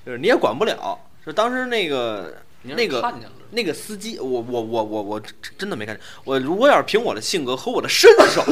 [0.04, 6.04] 就是你也管不了，就当时那个那个看见了，那个司机，我我我我我真真的没看见。
[6.24, 8.42] 我如果要是凭我的性格和我的身手，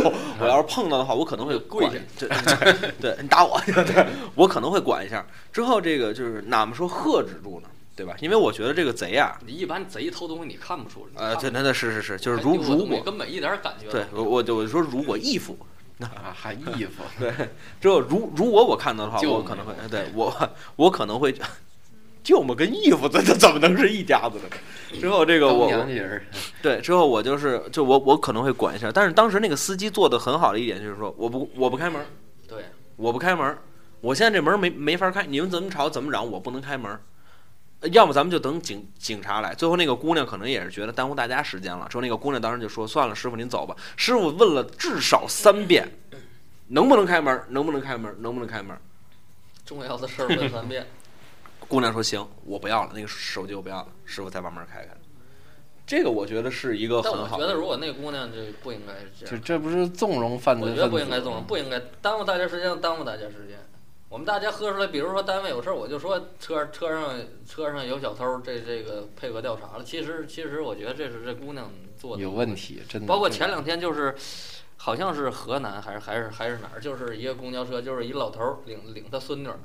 [0.40, 2.04] 我要是碰到的话，我可能会管跪下。
[2.18, 5.26] 对对对，你打我， 对，我可能会管一下。
[5.52, 7.68] 之后这个就是哪么说喝止住呢？
[7.94, 8.14] 对吧？
[8.20, 11.22] 因为我觉得这个贼啊，你一般贼偷东西你看不出来。
[11.22, 15.58] 呃，对，那那是是是，就是如如果根本一点感觉对我我就我就说如果义父，
[16.00, 17.32] 啊，还衣服， 对，
[17.80, 21.34] 之后如如果我看到的话，我可能会对我我可能会。
[22.22, 24.56] 舅母跟义父，这这怎么能是一家子的？
[25.00, 25.70] 之后这个我
[26.62, 32.04] 对，之后我就是就我我可能会管一下，但是当时那个司机做的很好的一点就是说，我不我不开门，
[32.48, 32.64] 对，
[32.96, 33.58] 我不开门，
[34.00, 36.98] 我现在这门没没法开，你们怎么吵怎么嚷，我不能开门。
[37.80, 39.54] 呃要么咱们就等警警察来。
[39.54, 45.86] 最后那个姑娘可能也是觉得耽误大家时间了，之后那个姑娘当时就说：“算了，师傅您走吧。”师傅问了至少三遍，
[46.68, 47.38] 能不能开门？
[47.50, 48.16] 能不能开门？
[48.20, 48.74] 能不能开门？
[49.66, 50.86] 重要的事儿问三遍。
[51.68, 54.88] 姑娘说：“行，我不要了，那个手机我不要了。”师傅才把门开开。
[55.86, 57.44] 这个我觉得是一个很好的。
[57.44, 60.88] 我觉得如果那姑娘就不应该是这样，就这不是纵容犯罪我觉得？
[60.88, 63.58] 不应该纵容，不应该耽误大家时间，耽误大家时间。
[64.08, 69.84] 我们大家喝出来，比如说单位有事儿，我就说车车上车上有小偷，这这个配合调查了。
[69.84, 72.54] 其实其实我觉得这是这姑娘做的有问。
[72.54, 73.08] 题，真的。
[73.08, 74.14] 包括前两天就是，
[74.76, 79.58] 好像是河南还是还是还是哪儿，就是一个公交车，就是一老头儿领领他孙女儿，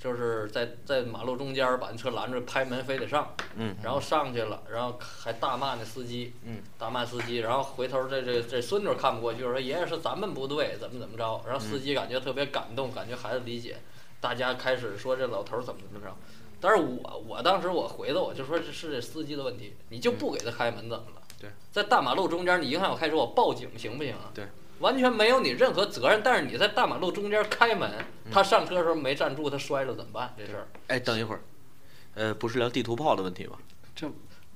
[0.00, 13.76] 就是在在马路中间儿把那车拦着，拍门非得上，嗯，然后上去了，然后还大骂那司机，嗯，大骂司机，然后回头这这这孙女儿看不过去，说爷爷是咱们不对，怎么怎么着，然后司机感觉特别感动，感觉孩子理解，
[14.22, 16.16] 大家开始说这老头儿怎么怎么着。
[16.62, 21.22] 但是我我当时我回的我就说这是这司机的问题，你就不给他开门怎么了？
[21.38, 24.30] 对，在大马路中间你影响我开车，我报警行不行啊？
[24.34, 24.46] 对，
[24.80, 26.20] 完全没有你任何责任。
[26.22, 27.90] 但是你在大马路中间开门，
[28.24, 30.34] 嗯他上车的时候没站住，他摔了怎么办？
[30.36, 31.40] 这事儿哎，等一会儿，
[32.14, 33.56] 呃，不是聊地图炮的问题吗？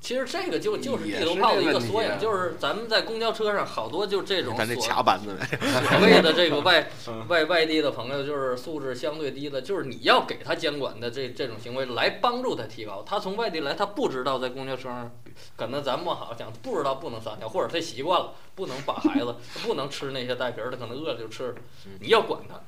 [0.05, 5.35] 其实这个就就是地图炮的一个缩影，就是咱们在公交车上好多就这种咱这所卡板子。
[5.59, 13.03] 所谓的这个外 嗯外外地的朋友，就是素质相对低的，就是你要给他监管的这这种行为来帮助他提高。
[13.07, 15.11] 他从外地来，他不知道在公交车上，
[15.57, 21.55] 可能咱不好讲不知道不能撒尿，或者他习惯了不能把孩子不能吃那些带皮儿的，可能饿了就吃。
[22.01, 22.61] 你要管他，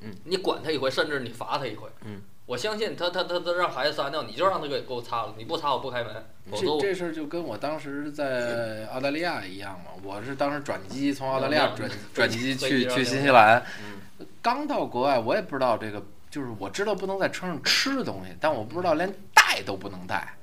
[0.00, 6.12] 嗯，你管他一回，甚至你罚他一回，嗯，我相信他他他他让孩子撒尿，你就让他给给我擦了，你不擦我不开门，
[6.50, 13.64] 这这事儿就跟我当时在澳大利亚一样嘛，我是当时转机从澳大利亚转转机去去新西兰，
[14.42, 20.34] 刚到国外我也不知道这个，就是我知道不能在车上吃的东西，但我不知道连带都不能带。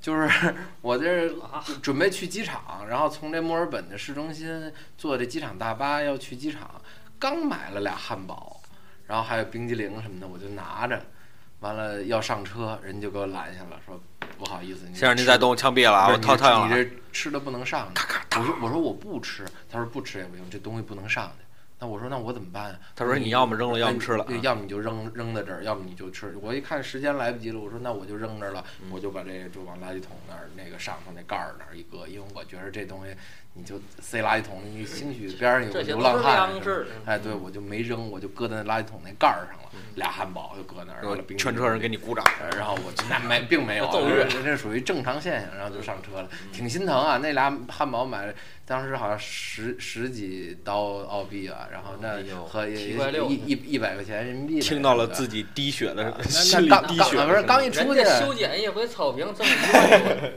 [0.00, 0.28] 就是
[0.80, 6.80] 我这啊准备去机场，然后从这墨尔本的市中心坐这机场大巴要去机场，
[7.18, 8.58] 刚买了俩汉堡，
[9.06, 11.00] 然后还有冰激凌什么的，我就拿着，
[11.62, 13.98] 完了要上车，人就给我拦下了，说
[14.36, 16.08] 不好意思，先生，您再动我枪毙了啊！
[16.10, 16.66] 我掏掏了。
[16.66, 18.02] 你这吃的不能上去。
[18.36, 21.44] 我说我说我不吃，他说不吃也不行，这东西不能上去。
[21.78, 22.78] 那我说那我怎么办啊？
[22.96, 24.26] 他说你要么扔了，要么吃了。
[24.42, 26.34] 要么你就扔扔在这儿，要么你就吃。
[26.42, 33.14] 我一看时间来不及了，我说那我就扔这儿了，嗯我就把这个就往垃圾桶那儿那个上头那盖儿那儿一搁，因为我觉得这东西
[33.54, 36.50] 你就塞垃圾桶，你兴许边上有流浪汉。
[37.04, 42.24] 哎，对，我就没扔，我就搁在那垃圾桶那盖儿上了，俩汉堡就搁那儿，全车人给你鼓掌。
[42.40, 47.18] 呃然后我就那没并没有这这属于正常现象，然后就上车了，挺心疼啊。
[47.18, 48.32] 那俩汉堡买
[48.64, 57.28] 当时好像十十几刀澳币啊，然后那和一一一百块钱人民币，听到了自己己滴血的那心里刚刚滴血的声音。
[57.28, 60.30] 不是刚一出去修剪一回草坪挣一万多。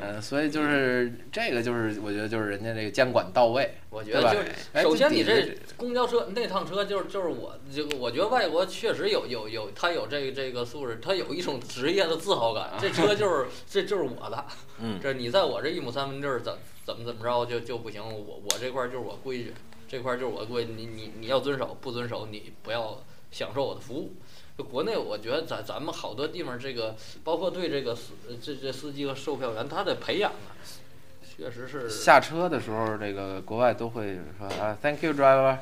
[0.00, 4.22] 嗯，所以就是这个就是我觉得就是人家这个监管到位，我觉得
[4.74, 12.72] 就首先你这这公交车那趟车就是就是我这个，我觉得外国确实有有有他有这个这个素质，他有一种职业的自豪感。
[12.80, 14.44] 这车就是这就是我的，
[14.80, 19.54] 嗯 这你在我这一亩三分地儿怎怎么怎么着就就不行，我我这块儿就是我规矩，
[19.88, 24.12] 这块儿就是我规矩，你你你要遵守，不遵守你不要享受我的服务。
[24.56, 30.56] 就国内，我觉得咱咱们好多地方，这个包括对这个司这这司机和售票员，他的培养啊，
[31.36, 35.58] 确实是下车的时候，这个国外都会说啊，Thank you driver，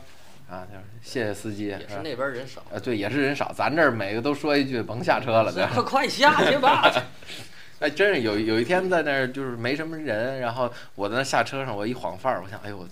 [0.49, 2.63] 啊，就是谢谢司机，也是那边人少。
[2.71, 6.89] 呃，对，也是人少，咱这儿每个都说一句甭下车了， 对快快下去吧！
[7.85, 12.87] 哎，真是有有一天在那儿就是没什么人，然后我在那下车上，我一晃范儿，我想，哎呦，我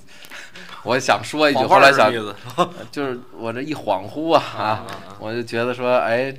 [0.84, 2.12] 我想说一句，后来想？
[2.92, 4.86] 就是我这一恍惚啊啊，
[5.18, 6.34] 我就觉得说，哎，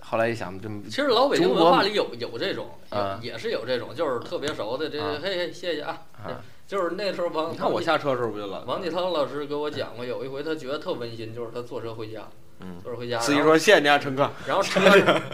[0.00, 6.02] 后来一想，这么其实老北京文化里有有这种，啊也也是有这种，就是特别熟的，这啊嘿嘿，谢谢啊。
[6.24, 8.62] 啊就是那时候王，你看我下车的时候不就了？
[8.64, 12.28] 王继涛老师给我讲过，有一回他觉得特温馨，就是他坐车回家，
[12.60, 14.28] 嗯坐车回家，司机说谢谢您啊，乘客。
[14.46, 14.80] 然后车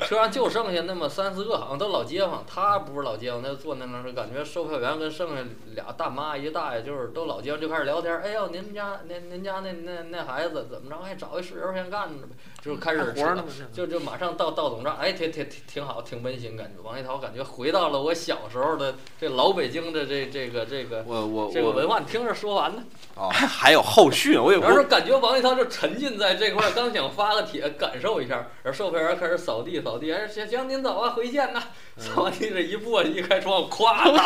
[0.07, 2.45] 车上就剩下那么三四个，好像都老街坊。
[2.47, 5.43] 他不是老街坊，他坐那辆车，感觉售票员跟剩下
[5.74, 8.16] 俩大妈一大爷，就是都老街坊，就开始聊天。
[8.20, 10.99] 哎呦，您家您您家那那那孩子怎么着？
[11.03, 16.83] 还，找一事业先干着呗，就开始还活着呢吗就就马上到到总站，哎，挺挺挺挺好，挺温馨感觉。
[16.83, 21.99] 王一涛感觉回到了我小时候的这老北京的这这个这个我我这个文化。
[21.99, 22.83] 你听着说完呢，
[23.16, 31.62] 哦，还有后续，我有然后我说感觉王一涛就沉浸在这块儿，刚想发个帖感受一下，然后售票员开始扫地扫地，哎，行行，您走啊，回见呐。
[31.97, 34.23] 扫完地这一过去，一开窗，咵倒。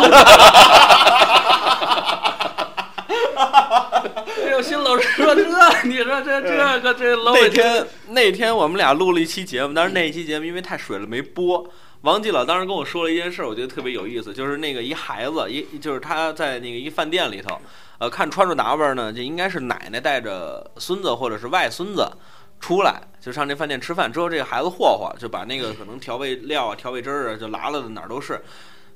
[4.45, 5.45] 哎呦，新老师说这，
[5.84, 11.70] 你说这这个这老那天那天我们俩录了一期节目，但是那一期节目因为太水了没播。
[12.03, 17.61] 王继老当时跟我说了一件事，我觉得特别有意思，就是那个一孩子，一就是他在那个一饭店里头，
[17.99, 22.11] 呃，看穿着打扮呢，这应该是奶奶带着孙子或者是外孙子
[22.61, 24.12] 出来，就上这饭店吃饭。
[24.12, 28.40] 之后这个孩子霍霍，就把那个可能调味料啊、调味汁儿啊，就拉了的哪儿都是。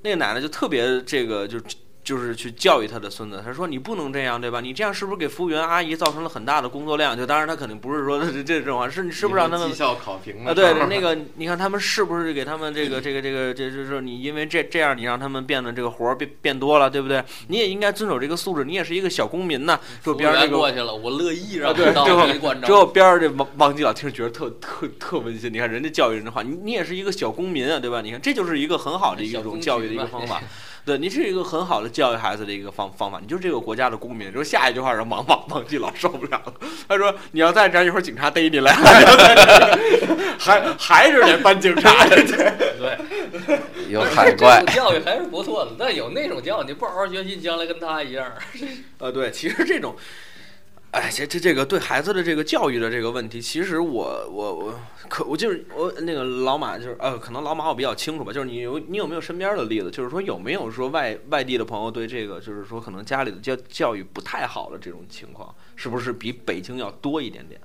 [0.02, 1.58] 那个奶奶就特别这个就
[2.04, 4.60] 就是去教育他的孙子，他说你不能这样，对吧？
[4.60, 7.16] 你这样是不是给服务员阿姨造成了很大的工作量？
[7.16, 10.52] 就当然他肯定不是说这 这种话，是你是不是让他们绩效考评啊？
[10.52, 17.24] 对，那个你看他们是不是给他们这个这个 这个这就是你因为这这样你让他们变得这个活儿变变多了，对不对？
[17.48, 19.80] 你也应该遵守这个素质，你也是一个小公民呐。
[20.02, 22.66] 说边儿这个过去了，我乐意让对，到最一关照。
[22.66, 25.50] 之后边儿这王王吉老听着觉得特特特温馨。
[25.50, 28.02] 你看人家教育人的话，你你也是一个小公民啊，对吧？
[28.02, 30.42] 你看这就是一个很好的一种教育的一个方法。
[30.84, 34.30] 对，你是一个很好的教育孩子的一个方方法，你就是这个国家的公民。
[34.30, 36.52] 就是下一句话让王王王继老受不了了，
[36.86, 38.72] 他说：“你要再这样，一会儿警察逮你来，
[40.38, 42.36] 还还是得搬警察去。
[42.76, 42.98] ”对，
[43.88, 44.62] 有海怪。
[44.74, 48.30] 教育还是不错的，但有那种教育，你不好好学习，将来跟他一样。
[48.98, 49.96] 呃，对，其实这种。
[50.94, 67.60] 哎，这这这个对孩子的这个教育的这个问题，其实我我我可我就是我那个老马就是呃，可能老马我比较清楚吧，就是你有你有没有身边的例子，就是说有没有说外外地的朋友对这个就是说可能家里的教教育不太好的这种情况，是不是比北京要多一点点？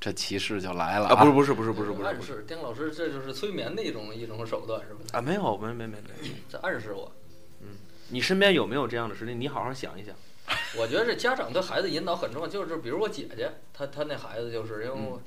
[0.00, 1.16] 这歧视就来了啊！
[1.16, 5.00] 不是不是不是不是不是暗示，丁老师这就是催眠的一种一种手段，是吧？
[5.12, 7.12] 啊，没有没没没没，这暗示我。
[7.60, 7.68] 嗯，
[8.08, 9.38] 你身边有没有这样的事情？
[9.38, 10.14] 你好好想一想。
[10.78, 15.20] 我觉得这家长对孩子引导很重要，就是比如我姐姐，她她那孩子就是因为我，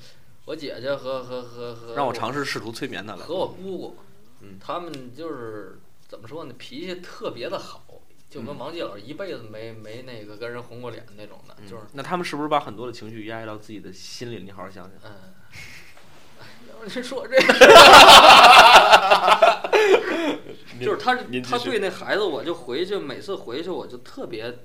[0.45, 3.97] 我姐姐和和和和让我尝试试图催眠她了，和我姑姑，
[4.41, 7.83] 嗯，他们就是怎么说呢，脾气特别的好，
[8.29, 14.43] 就跟王继老师一辈子没没那个跟人红过脸那种的，就是那他们是不是把很多的情绪压抑到自己的心里？
[14.43, 14.93] 你好好想想。
[15.03, 15.33] 嗯，
[16.81, 17.53] 要是说这个，
[20.79, 24.59] 就是他他对那孩子，我就回去每次回去我就特别。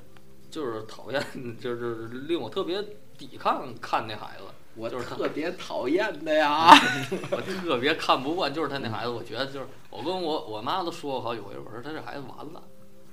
[0.54, 1.20] 就是讨厌，
[1.60, 2.80] 就是令我特别
[3.18, 4.44] 抵抗看那孩子，
[4.76, 6.70] 我就是特别讨厌的呀，
[7.32, 12.62] 我特别看不惯，就是他那孩子，我觉得就是我跟我我妈都说过好几回，我说他这孩子完了。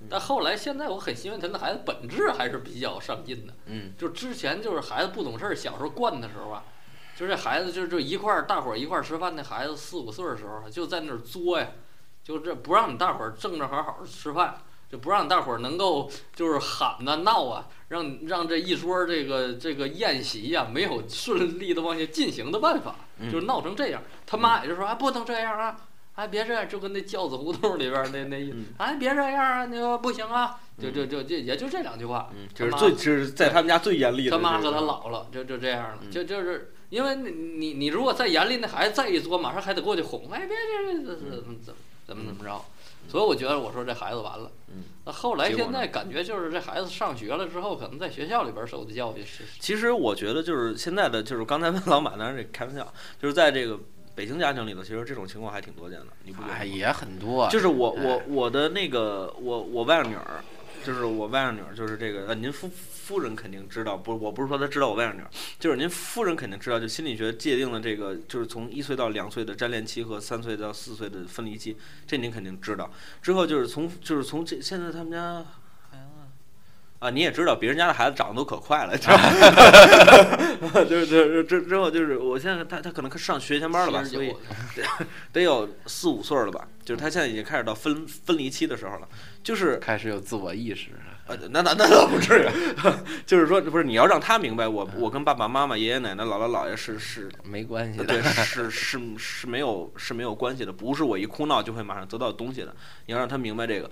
[0.08, 3.54] 但后来现在我很欣慰，他那孩子本质还是比较上进的。
[3.66, 6.64] 嗯，就之前就是孩子不懂事儿，小时候惯的时候啊，
[7.16, 11.68] 就这孩子就就一块儿大伙儿一块儿吃饭，那孩子四五岁的时候就在那儿作呀，
[12.24, 14.62] 就这不让你大伙儿正正好好的吃饭。
[14.92, 22.96] 就不让大伙儿能够就是喊呐闹啊，让让这一桌这个这个宴席呀没有顺利的往下进行的办法，
[23.32, 24.04] 就是闹成这样。
[24.28, 25.78] 他妈也就说啊，不能这样啊，
[26.16, 32.30] 哎别这样，就跟那教子胡同里边那那意思，哎别这样啊，那个不行啊，就就就就也就这两句话。
[32.54, 34.32] 就是最就是在他们家最严厉的。
[34.32, 41.56] 他妈和他姥姥就就这样了，就就是因为你你你如果再严厉，那孩子再一作，马上还得过去哄，哎别别别怎么怎么
[42.06, 42.66] 怎么怎么着。
[43.10, 44.52] 所以我觉得，我说这孩子完了。
[44.70, 44.84] 嗯。
[45.04, 49.44] 那后来现在感觉就是这孩子上学了之后，可能在学校里边受的教育是。
[49.60, 53.80] 其实我觉得就是现在的，就是刚才问老马当然这开玩笑， 就是在这个
[54.14, 56.08] 北京家庭里头，其实这种情况还挺多见的。
[56.24, 56.66] 你不觉得？
[56.66, 57.50] 也很多。
[57.50, 60.44] 就是我我我的那个我我外甥女儿，
[60.86, 62.70] 就是我外甥女儿，就是这个呃，您夫。
[63.02, 65.28] 夫人肯定知道，不，我不是说他知道我外甥女儿，
[65.60, 71.76] 就是您夫人肯定知道，就心理学界定了这个，就是从一岁到两岁的粘连期和三岁到四岁的分离期，
[72.08, 72.90] 这您肯定知道。
[73.22, 75.44] 之后就是从，就是从这现在他们家
[77.02, 78.96] 啊，你也知道，别人家的孩子长得都可快了，
[80.86, 84.32] 就是就是之之后就是我现在他他可能上学前班了吧，所以
[85.34, 89.10] 得有四五岁了吧，就是他现在已经开始到分分离期的时候了，
[89.42, 90.90] 就是开始有自我意识。
[91.50, 92.48] 那那那倒不至于，
[93.26, 102.76] 就是说，不是你要让他明白，我我跟爸爸妈妈、爷爷奶奶、姥姥姥爷是是没关系的，对，是是是没有是没有关系的，不是我一哭闹就会马上得到东西的。
[103.08, 103.90] 你要让他明白这个。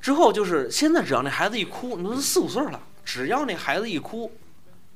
[0.00, 4.30] 之后就是现在，只要那孩子一哭，你都四五岁了，只要那孩子一哭，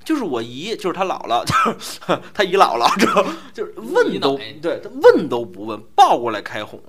[0.04, 2.00] 就是我姨，就是他姥姥，就 是
[2.32, 6.80] 他姨姥姥，知道就是问都对他问都不问，抱过来开哄。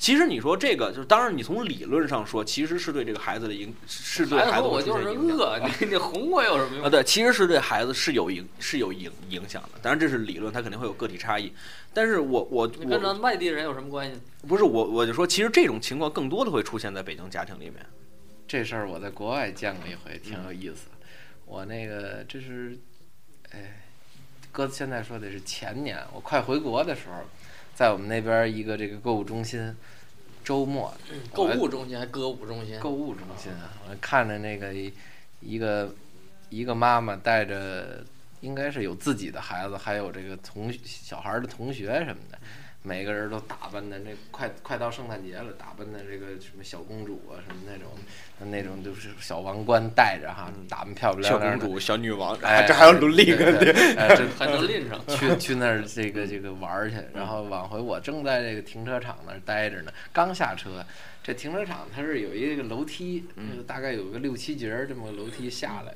[0.00, 6.88] 其实你说这个，就是当然，你从理论上说，其实是对这个孩子的影，是对孩子我就是饿，你 你哄我有什么用啊？
[6.88, 9.78] 对，其实是对孩子是有影是有影影响的。
[9.82, 11.52] 当然这是理论，它肯定会有个体差异。
[11.92, 14.18] 但是我我我跟咱外地人有什么关系？
[14.48, 17.74] 不是我我就说，其实这种情况更多的会出现在北京家庭里面。
[18.48, 20.88] 这事儿我在国外见过一回，挺有意思。
[21.44, 22.74] 我那个这是，
[23.50, 23.82] 哎，
[24.50, 27.22] 哥现在说的是前年，我快回国的时候。
[27.80, 29.74] 在我们那边一个这个购物中心，
[30.44, 30.94] 周末，
[31.32, 32.78] 购物中心还歌舞中心？
[32.78, 33.72] 购物中心啊！
[33.88, 34.70] 我看着那个
[35.40, 35.94] 一个
[36.50, 38.04] 一个妈妈带着，
[38.42, 42.38] 应该是有自己的孩子，还有这个同小孩的同学什么的，
[42.82, 47.90] 每个人都打扮的那快快到圣诞节了，打扮的这个什么小公主啊什么那种，
[48.50, 51.66] 那种就是小王冠戴着哈，打扮漂漂小亮亮的。
[51.66, 54.98] 公主、小女王，哎，这还要轮另一个对对哎，这 还能拎上。
[55.08, 60.82] 去去那儿这个这个玩儿去，然后往回我正在这个停车场那儿待着呢，刚下车，
[61.22, 65.94] 这停车场它是有一个楼梯，嗯就是大概有个六七节儿这么个楼梯下来，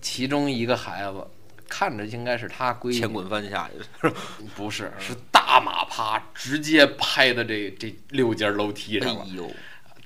[0.00, 1.26] 其中一个孩子
[1.68, 3.68] 看着应该是他闺女，前滚翻下
[4.02, 4.10] 去，
[4.56, 4.92] 不是。
[4.98, 9.50] 是大马趴，直接拍的这这六节楼梯哎上了，呦，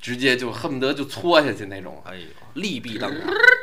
[0.01, 2.03] 直接就恨不得就搓下去那种。
[2.07, 3.11] 哎呦，利弊当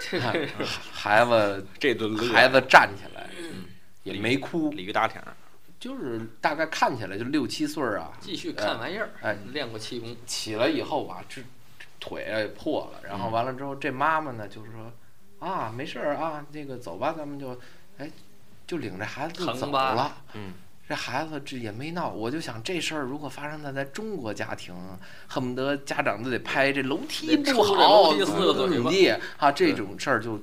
[0.02, 0.34] 场，
[0.92, 3.30] 孩子这顿乐，孩子站起来，
[4.04, 5.22] 也没哭，鲤鱼打挺，
[5.80, 9.38] 就是大概看起来就六七岁儿啊，继续看玩意儿，哎。
[9.54, 11.42] 练过气功，起来以后吧，这
[11.80, 14.92] 这腿啊也破了，然后完了之后，这妈妈呢就是说
[15.40, 17.58] 啊，没事儿啊，那个走吧，咱们就
[18.00, 18.10] 哎
[18.66, 20.18] 就领着孩子就走了。
[20.34, 20.54] 嗯，
[20.88, 24.76] 这孩子这也没闹，我就想这事儿如果发生在咱中国家庭，
[25.28, 30.40] 恨不得家长都得拍这楼梯不好，楼梯怎么怎么地啊，这种事儿就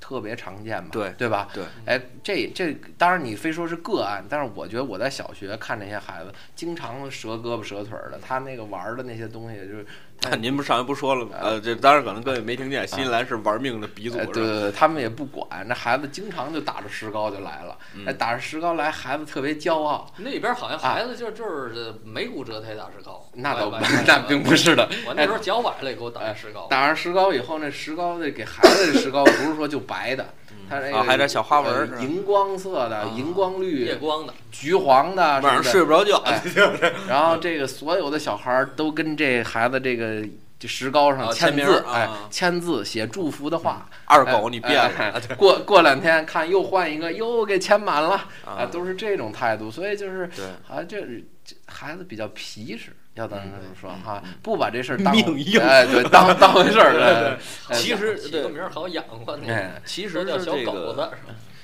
[0.00, 1.48] 特别常见嘛，对对吧？
[1.54, 9.86] 对，哎，这这当然你非说是个案，但是我觉得我在小学看那些孩子，经常折胳膊折腿儿的，他那个玩儿的那些东西就是。
[10.30, 11.32] 那您不是上回不说了吗？
[11.40, 18.04] 呃，这当然可能各位没听见，新西兰是玩命的鼻祖哎，对对对，他们也不管，那孩子经常就打着石膏就来了，嗯。
[18.06, 30.26] 哎，打着石膏来，孩子特别骄傲，那边好像孩子就就是没骨折才打石膏，那倒不歪歪，那并不是的，我那时候脚崴了也给我打石膏，打上石膏以后，那石膏那给孩子的石膏不是说就白的，
[30.72, 33.12] 它那个啊还有点小花纹荧光色的、啊。
[33.14, 36.42] 荧光夜绿、光的，橘黄的，晚上睡不着觉，哎。
[37.06, 40.24] 然后这个所有的小孩儿都跟这孩子这个
[40.58, 43.86] 这石膏上啊签字，签名儿哎啊，签字写祝福的话。
[44.06, 48.10] 二狗你变哎了，哎 过过两天看又换一个，又给签满了
[48.44, 51.00] 啊啊，都是这种态度，所以就是对，好像这
[51.44, 55.60] 这孩子比较皮实，要咱这么说嗯哈，不把这事儿当命硬。
[55.62, 57.36] 哎，对，当当回事儿，对对
[57.68, 57.76] 对。
[57.76, 59.38] 其实起个名儿好养活
[59.84, 61.10] 其实叫小狗子，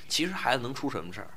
[0.07, 1.27] 其实孩子能出什么事儿？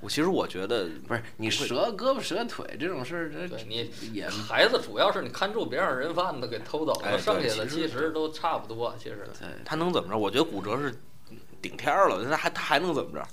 [0.00, 3.30] 我其实我觉得不是你折胳膊折腿这种事儿，
[3.68, 9.28] 你也孩子主要是你看住别让人贩子给偷走哎了，剩下的其实都差不多，其实。
[9.64, 10.18] 他能怎么着？
[10.18, 10.92] 我觉得骨折是
[11.60, 13.24] 顶天儿了，那还他还能怎么着？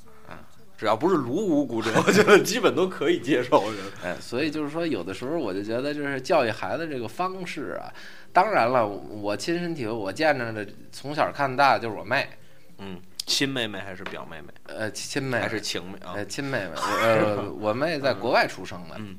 [0.79, 3.59] 啊，只要不是颅骨骨折，我觉得基本都可以接受。
[3.59, 7.91] 我觉得哎，所以就是说，有的时候我就觉得，就是教育孩子这个方式啊，
[8.31, 12.29] 当然了，我亲身体会，我见着的从小看大的就是我妹，
[12.77, 16.25] 嗯，亲妹妹还是表妹妹，呃，亲妹还是情妹啊呃？
[16.25, 19.17] 亲妹妹，我呃， 我妹在国外出生的，嗯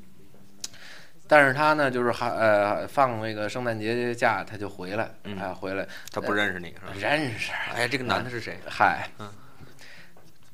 [1.27, 6.87] 但是她呢，就是还呃放那个圣诞节假，她就回来，嗯哎、回来她不认识你是吧？
[6.99, 8.59] 认识，哎，这个男的是谁？
[8.67, 9.29] 嗨，嗯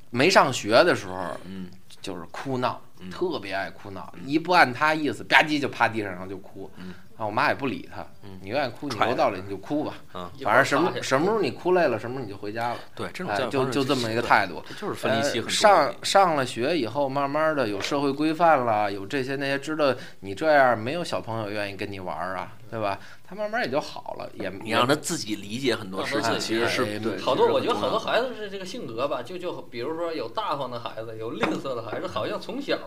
[0.09, 1.67] 没上学的时候嗯，
[2.01, 3.09] 就是哭闹，嗯。
[3.09, 14.63] 特别爱哭闹，一不按他意思，吧唧就趴地上然后就哭，嗯啊，我妈也不理他，嗯你愿意哭，你有道理你就哭吧，嗯，反正什么什么时候你哭累了，什么时候你就回家了，对，这种就就这么一个对态度。
[14.67, 22.99] 这就是分离期很呃、多上上了学以后，慢慢的有社会规范了，有这些那些，知道你这样没有小朋友愿意跟你玩儿啊，对吧？
[23.27, 27.19] 他慢慢也就好了，也你让他自己理解很多事情，其实是哎对。
[27.19, 32.77] 好多，我觉得好多孩子是这个性格吧，就就比如说有大方的孩子，有吝啬的孩子，好像从小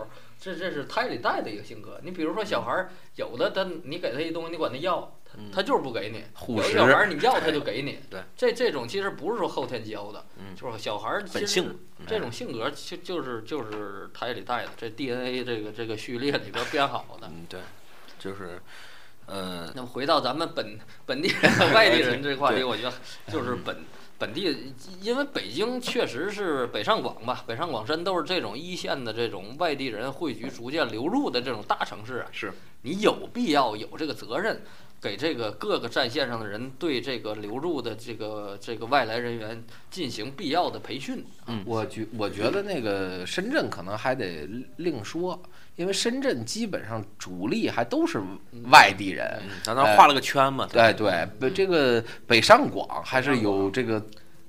[0.41, 1.99] 这这是胎里带的一个性格。
[2.03, 6.19] 你比如说小孩儿，有的他你给他一东西，你管他要，他嗯他就是不给你；
[6.51, 7.99] 有的小孩儿你要他就给你。
[8.09, 11.77] 对，这这种其实不是说后天教的，嗯就是小孩儿本性
[12.07, 17.27] 这种性格就就是就是胎里带的，这 DNA 这个这个序列里边编好的。
[17.27, 17.59] 嗯，对，
[18.17, 18.59] 就是，
[19.27, 22.91] 呃，那么回到咱们本本地人和外地人这个话题，我觉得
[23.31, 23.77] 就是本
[24.21, 24.55] 本地，
[25.01, 32.53] 因为北京确实是北上广吧，北上广深都是这种一线的这种外地人汇聚、逐渐流入的这种大城市啊，是
[32.83, 34.61] 你有必要有这个责任，
[35.01, 41.25] 给这个各个战线上的人对这个流入的这个这个外来人员进行必要的培训。
[41.47, 44.47] 嗯我觉我觉得那个深圳可能还得
[44.77, 45.41] 另说，
[45.75, 48.21] 因为深圳基本上主力还都是
[48.71, 49.39] 外地人。
[49.43, 53.99] 嗯，咱那画了个圈嘛，对对，北这个北上广还是有这个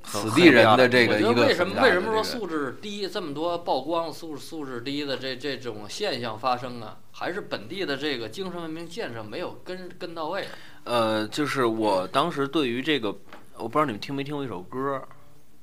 [0.03, 6.99] 很此地人的这个一个觉得为什么为什么说素质低，这么多曝光素素质低的这这种现象发生啊？
[7.13, 10.45] 还是本地的这个精神文明建设没有跟跟到位？
[10.85, 13.17] 呃，就是我当时对于这个，
[13.57, 15.01] 我不知道你们听没听过一首歌，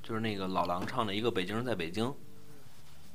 [0.01, 2.05] 就是那个老狼唱的一个《北京人在北京》。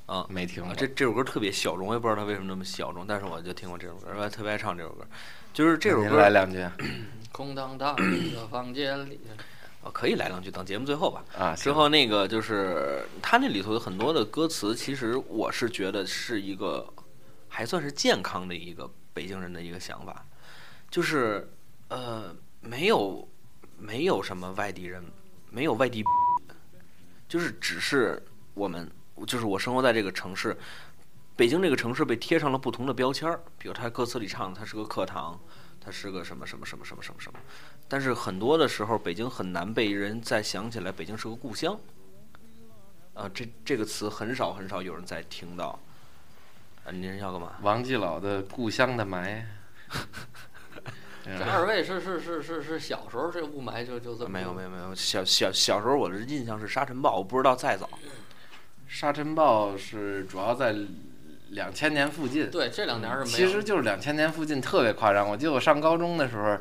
[0.07, 5.07] 啊，没听过啊这这首歌特别小众，我也不知道他为什么那么小众，但是我就听过这首歌，我还特别爱唱这首歌。
[5.53, 6.67] 就是这首歌，来两句
[7.33, 9.19] 空荡荡的房间里，
[9.83, 11.25] 啊可以来两句，等节目最后吧。
[11.39, 16.87] 啊，之后那个就是它那里头有很多的歌词，其实我是觉得是一个
[17.49, 20.27] 还算是健康的一个北京人的一个想法，
[20.91, 21.49] 就是
[21.89, 23.27] 呃没有
[23.79, 25.03] 没有什么外地人，
[25.51, 26.05] 没有外地，
[27.29, 28.23] 就是只是
[28.55, 28.91] 我们
[29.27, 30.57] 就是我生活在这个城市，
[31.37, 35.39] 北京这个城市被贴上了不同的标签儿，比如它歌词里唱的它是个课堂，
[35.81, 37.39] 它是个什么什么什么什么什么什么，
[37.89, 41.79] 但是很多的时候北京很难被人再想起来北京是个故乡。
[43.15, 45.79] 啊，这这个词很少很少有人再听到。
[46.85, 47.53] 啊，您要干嘛？
[47.63, 49.43] 王继老的《故乡的霾》
[51.25, 57.89] 这二位是是是是是小时候这雾霾就就这么没有没有没有，小小小时候我的印象是沙尘暴，我不知道再早。
[58.95, 60.73] 沙尘暴是主要在
[61.49, 63.27] 两千年附近，对这两年是没有。
[63.27, 65.29] 其实就是两千年附近特别夸张。
[65.29, 66.57] 我记得我上高中的时候，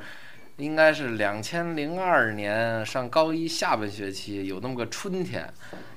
[0.57, 5.47] 应该是两千零二年上高一下半学期，有那么个春天，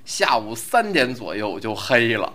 [0.04, 2.30] 下午三点左右就黑了，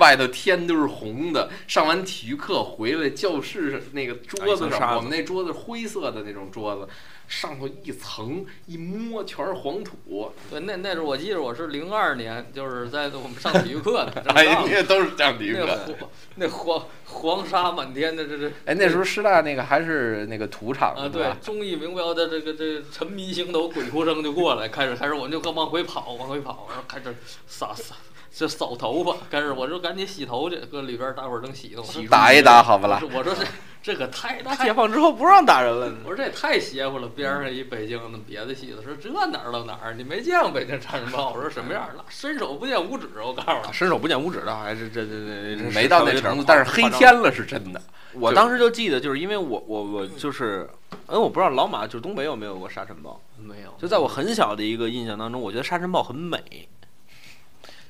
[0.00, 1.48] 外头天都是红的。
[1.68, 6.88] 上完体育课回来，教室那个桌子上，我们那桌子灰色的那种桌子，
[7.28, 10.32] 上头一层一摸全是黄土。
[10.50, 15.94] 对，那那时候我记得我是零二年，就是在我们上体育课呢， 正哎，上那都是上体育那课。
[15.98, 27.14] 黄那黄 黄沙满天的，这这哎，那时候师大那个还是那个土场啊，对吧？，综艺名标的这个这沉迷星斗鬼哭声就过来，开始开始我就刚往回跑，往回跑，然后开始
[27.46, 27.94] 撒撒
[28.38, 33.34] 这扫头发，开始我说赶紧洗头去，搁里边大伙儿正洗呢，我说打一打好不啦我说？
[33.34, 33.46] 这
[33.82, 35.90] 这可太大解放之后不让打人了。
[36.04, 39.94] 我说这也太邪乎了，边上一北京的别的戏子说这哪儿到哪儿？
[39.94, 41.32] 你没见过北京沙尘暴？
[41.32, 41.94] 我说什么样儿？
[41.96, 43.72] 那伸手不见五指，我告诉你。
[43.72, 46.82] 伸手不见五指的，还是这这这这没到那程度，但是黑。
[46.90, 47.80] 天了是真的。
[48.12, 50.68] 我当时就记得，就是因为我我我就是，
[51.06, 53.18] 哎，我不知道老马就是东北有没有过沙尘暴。
[53.38, 56.68] 没有，就在我很小的一个印象当中，我觉得沙尘暴很美。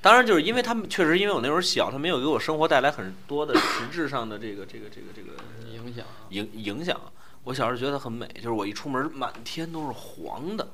[0.07, 5.33] 当然，就是因为他们确实因为我那时候小，他没有给我生活带来很多的实质上的这个这个这个这个
[5.69, 6.05] 影响。
[6.29, 6.97] 影影响。
[7.43, 10.65] 我小时候觉得很美，就是我一出门满天都是黄的。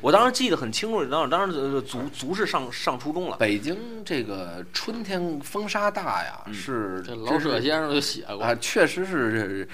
[0.00, 3.36] 我当时记得很清楚，当时当时呃足足是上上初中了。
[3.38, 9.68] 北京这个春天风沙大呀，嗯是这老舍先生就写过，啊，确实是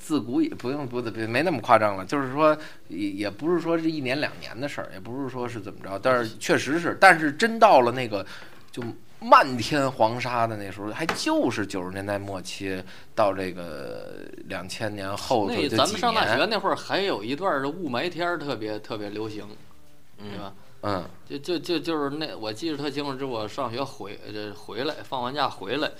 [0.00, 2.56] 自古也不用不没没那么夸张了，就是说
[2.88, 8.24] 也也不是说是一年两年的事儿，也不是说是怎么着，但是确实是，但是真到了那个
[8.72, 8.82] 就
[9.20, 12.82] 漫天黄沙的那时候，还就是九十年代末期
[13.14, 19.46] 到这个两千年后头那咱们上大学，那会儿还有一段儿是雾霾天儿特别特别流行，
[20.16, 20.52] 对吧？
[20.82, 25.90] 嗯，就就就就是那我记得特清楚，就我上学回这回来放完假回来，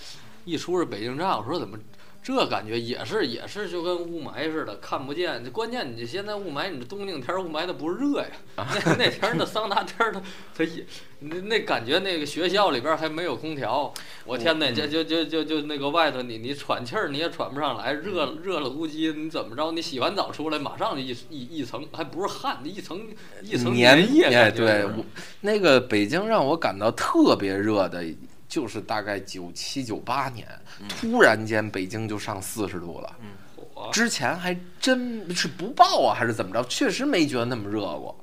[0.46, 1.78] 一出是北京站，我说怎么
[2.22, 5.42] 这感觉也是也是就跟雾霾似的，看不见。
[5.42, 10.20] 这关键你现在雾霾，你这冬令天儿雾霾它不热呀， 那那天儿那桑拿天儿它
[10.54, 10.84] 它一
[11.20, 13.92] 那那感觉那个学校里边儿还没有空调，
[14.26, 19.72] 我天呐，这就就就就那个外头你你喘气儿你也喘不上来，热热了咕叽，你怎么着？
[19.72, 23.00] 你洗完澡出来马上就一一一层，还不是汗，一层
[23.42, 25.04] 一层粘液对，我
[25.40, 28.04] 那个北京让我感到特别热的，
[28.50, 30.46] 就是大概九七九八年，
[30.88, 33.16] 突然间北京就上四十度了。
[33.54, 36.62] 火之前还真是不报啊，还是怎么着？
[36.64, 38.14] 确实没觉得那么热过。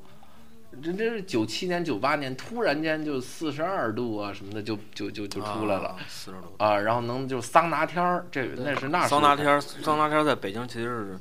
[0.84, 6.54] 这这是九七年、九八年，突然间就四十二度啊什么的，就就就就出来了四十度。
[6.58, 6.78] 啊。
[6.78, 11.20] 然后能就桑拿天儿，这个那是那桑拿天儿，桑拿天儿在北京其实是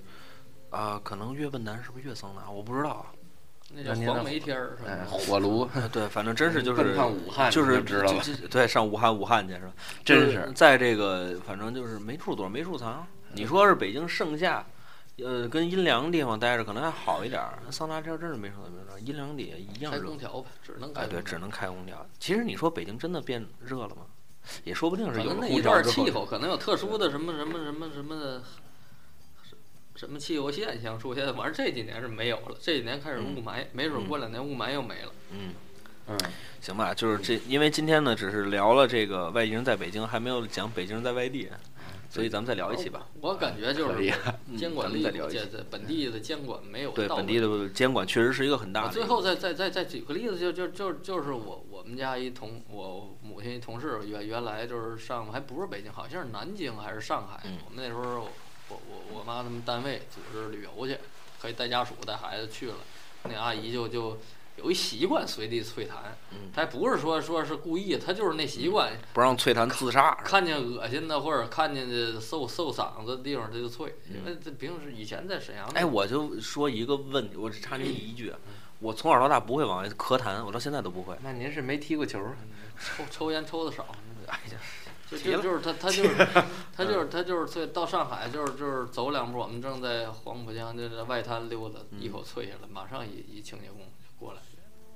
[0.68, 2.50] 啊、可能越奔南是不是越桑拿？
[2.50, 3.06] 我不知道啊。
[3.74, 5.06] 那叫黄梅天儿是哎，吧？
[5.10, 6.94] 火炉呃 对，反正真是就是
[7.50, 9.72] 就是知道了就就对，上武汉武汉去是吧？
[10.04, 13.06] 真是在这个反正就是没处躲没处藏。
[13.32, 14.64] 你说是北京盛夏，
[15.18, 17.58] 呃，跟阴凉地方待着可能还好一点儿。
[17.70, 20.16] 桑拿天真是没处躲没处藏，阴凉底下一样热开空。
[20.16, 22.06] 调呗，只能开哎，对，只能开空调。
[22.20, 24.02] 其实你说北京真的变热了吗？
[24.62, 28.40] 也说不定是可有那一段气候可能有特殊的什么什么什么什么的。
[29.96, 31.34] 什么汽油现象出现？
[31.34, 35.12] 反正这几年是没有了，这几年开始雾霾，没准过两年雾霾又没了。
[35.32, 35.54] 嗯。
[36.08, 36.16] 嗯，
[36.60, 41.48] 行吧，就是这，因为今天呢，只是聊了这个外地人在北京，还没有讲北京人在外地，
[42.08, 43.08] 所以咱们再聊一期吧。
[43.20, 44.14] 我感觉就是
[44.56, 45.02] 监管力
[45.68, 57.40] 本地的监管没有对本地的监管确实是一个很大的最后再再再再举个例子，就就就就是我我们家一同我母亲一同事原原来就是上还不是北京，好像是南京还是上海。
[57.46, 58.28] 嗯我们那时候
[58.68, 60.98] 我我我妈他们单位组织旅游去，
[61.40, 62.76] 可以带家属带孩子去了，
[63.24, 64.18] 那阿姨就就
[64.56, 65.92] 有一习惯随地啐痰，
[66.32, 70.14] 嗯她还不是说说是故意，她就是那习惯，不让啐痰自杀。
[70.24, 78.34] 看见恶心的或者看见这受受嗓子的地方，她就啐，因为这平时以前在沈阳那哎，我就说一个问题，我只插您一句，
[78.80, 81.16] 我从小到大不会往外咳痰，我到现在都不会。
[81.22, 82.18] 那您是没踢过球？
[82.78, 83.86] 抽抽烟抽的少。
[84.26, 84.58] 哎呀，
[85.10, 86.28] 就就就是他他就是
[86.74, 94.40] 他就是他就是脆到上海就是就是走两步，我们正在黄浦江就在外滩溜达，一口啐下来，马上一一清洁工就过来，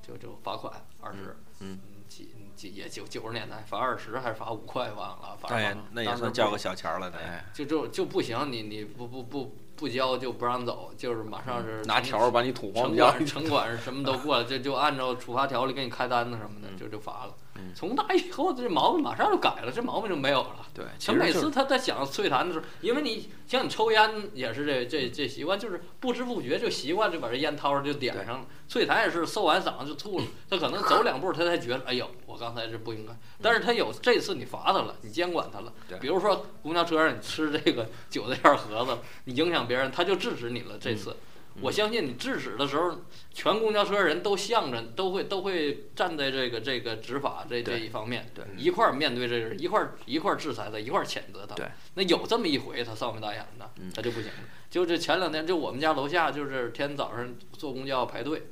[0.03, 1.79] 就就罚款二十，嗯
[2.09, 17.35] 几几也九九十年代罚二十还是罚五块忘了，反正那也算交个小钱儿了，那哎，就就就不行，你你不不不不交就不让走，就是马上是拿条儿把你捅黄城管城管什么都过来， 就就按照处罚条例给你开单子什么的，就就罚了。
[17.75, 20.67] 从那以后，这毛病马上就改了，这毛病就没有了。
[20.73, 28.47] 对，他每次他在想催痰的时候，因为你像你抽烟也是这这这习惯，就是不知不觉就习惯就把这烟掏着就点上了。
[28.67, 33.13] 催痰也是搜完嗓子就吐了，他可能走两步他才觉得，哎呦，我刚才是不应该。
[33.43, 35.99] 但是他有这次你罚他了，你监管他了对。
[35.99, 40.79] 比如说公交车上你吃这个 韭菜馅儿盒子，你影响别人，他就制止你了。
[40.79, 41.17] 这次。
[41.61, 43.01] 我相信你制止的时候，
[43.35, 51.57] 全公交车人都向着，都会都会站在这个这个执法这这一方面，对一块儿面对这个人，一块儿一块儿制裁他，一块儿谴责他。
[51.57, 54.39] 对，那有这么一回，他臊眉大眼的，嗯他就不行了。
[54.71, 58.45] 就这前两天，就我们家楼下就是天早上坐公交排队，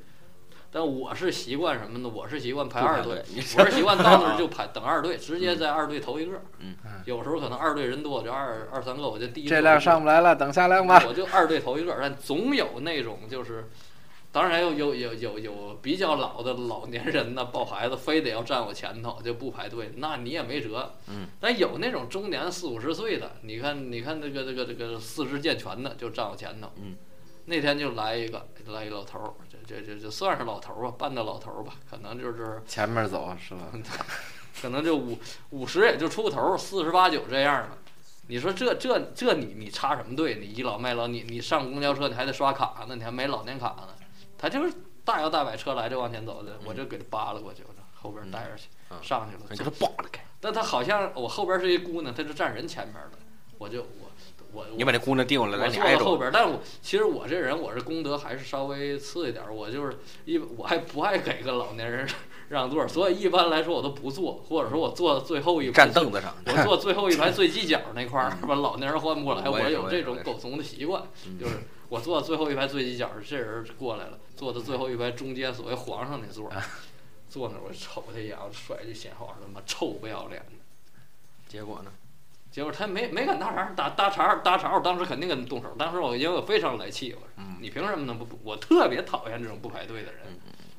[0.71, 2.07] 但我是习惯什么呢？
[2.07, 6.41] 我是习惯排二队，你 我是习惯到那儿 就排等二队，直接在二队头一个。
[6.59, 6.75] 嗯
[7.05, 9.47] 有时候可能二队人多，就二二三个，我就第一。
[9.47, 11.03] 这辆上不来了，等下辆吧。
[11.07, 13.67] 我就二队头一个，但总有那种就是，
[14.31, 20.93] 当然有有有有有比较老的老年人呢，抱孩子非得要站我前头就不排队，那你也没辙。
[21.07, 21.29] 嗯。
[21.39, 26.69] 但有那种中年四五十岁的，你看你看这个这个这个四肢健全的就站我前头。
[26.75, 26.95] 嗯。
[27.45, 29.33] 那天就来一个来一老头儿，
[29.69, 33.67] 这这这这算是老头儿吧，半个老头儿吧，可能就是前面走是吧？
[34.59, 35.17] 可能就五
[35.51, 37.77] 五十也就出头，四十八九这样了。
[38.27, 40.35] 你说这这这你你插什么队？
[40.35, 43.89] 你倚老卖老，你你上公交车你还得刷卡呢，你还没老年卡呢。
[44.37, 44.73] 他就是
[45.05, 49.43] 大摇大摆车来就往前走的，我就给他扒拉过去，我就后边带着去，嗯上去了。
[49.49, 53.11] 你给他扒拉开，但他好像我后边是一姑娘，她就站人前面了，
[53.57, 54.08] 我就我
[54.51, 55.69] 我你把那姑娘定过来，我。
[55.69, 62.07] 坐到后边，但是我其实我这人我是功德还是稍微次一点儿，我就是一我还不爱给个老年人
[62.49, 71.57] 让座，所以一般来说我都不坐，或者说我坐最后一排站凳子上，我坐最后一排最犄角那块儿，把老年人换不过来，我有这种狗怂的习惯，嗯就是
[71.89, 76.61] 我坐最后一排最犄角，这人过来了，坐到最后一排中间所谓皇上那座儿，
[77.29, 80.53] 坐那儿我瞅他一眼，我甩句闲话，他妈臭不要脸的。
[81.47, 81.91] 结果呢？
[82.51, 85.69] 结果他没没敢搭茬，搭搭茬搭茬，我当时肯定跟他动手。
[85.77, 88.39] 当时我因为我非常来气，我说嗯你凭什么能不不？
[88.43, 90.21] 我特别讨厌这种不排队的人。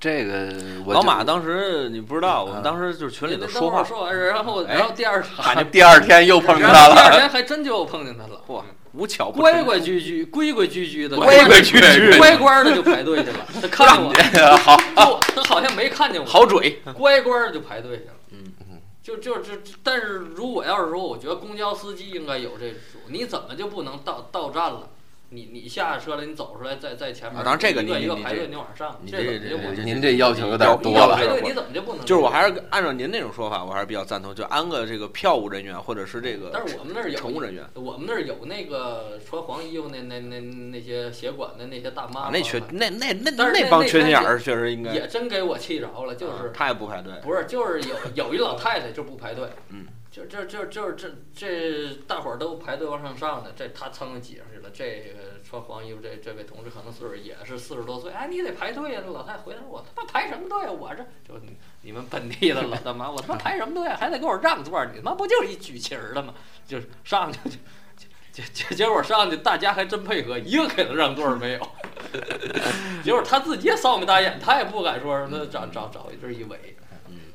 [0.00, 6.94] 这个我老马当时你不知道，我们嗯当时就是群里头说话，说完，然后哎然后第二喊见第二天又碰见他了。
[6.94, 8.40] 第二天还真就碰见他了。
[8.48, 13.46] 嚯，无巧不规成规矩矩、规规矩矩的，规规矩矩乖乖的就排队去了。
[13.60, 18.14] 他看见我， 好，他好像没看见我，好嘴，乖乖的就排队去了。
[19.02, 19.52] 就就这，
[19.82, 24.90] 但是如果要是说，我觉得公交司机应该有这种，你怎么就不能到到站了？
[25.32, 29.82] 你你下车了，你走出来，在在前面，啊当然这个一个你你这一个排队，你往上，你这这这这怎么就？
[29.82, 31.26] 您这要求有点多了你要排。
[31.26, 32.04] 队，你怎么就不能？
[32.04, 49.86] 就是我还是按照您那种说法，我还是比较赞同，就安个这个票务人员或者是这个但是我们那儿有乘务人员我们那儿有那个穿黄衣服那那那那些协管的那些大妈那缺那那那那那帮缺心眼儿确实应该也真给我气着了，就啊是他也不排队，不是就是有有一老太太就不排队，嗯，
[50.26, 54.70] 就就就这这大伙儿都排队往上上的，这他噌挤上去了。
[54.72, 61.40] 这个穿黄衣服这这位同志可能岁数也是四十多岁，哎，你得排队呀、这老太太回答我他妈排什么队呀、我这就
[61.82, 66.34] 你们本地的老大妈，我他妈排什么队呀、还得给我让座，你他妈不就是一举旗儿的吗？
[66.66, 67.56] 就是上去就。
[68.32, 71.68] 结结结果上去，大家还真配合，一个给他让座儿没有。
[73.02, 76.76] 结果他自己也臊眉大眼，他也不敢说什么找找找一阵一围。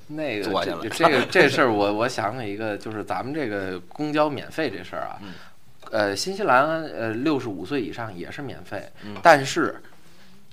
[0.08, 5.34] 那个这这个这事儿，我我想起一个，就是咱们这个公交免费这事儿啊，嗯
[5.92, 9.82] 呃，新西兰呃六十五岁以上也是免费，嗯但是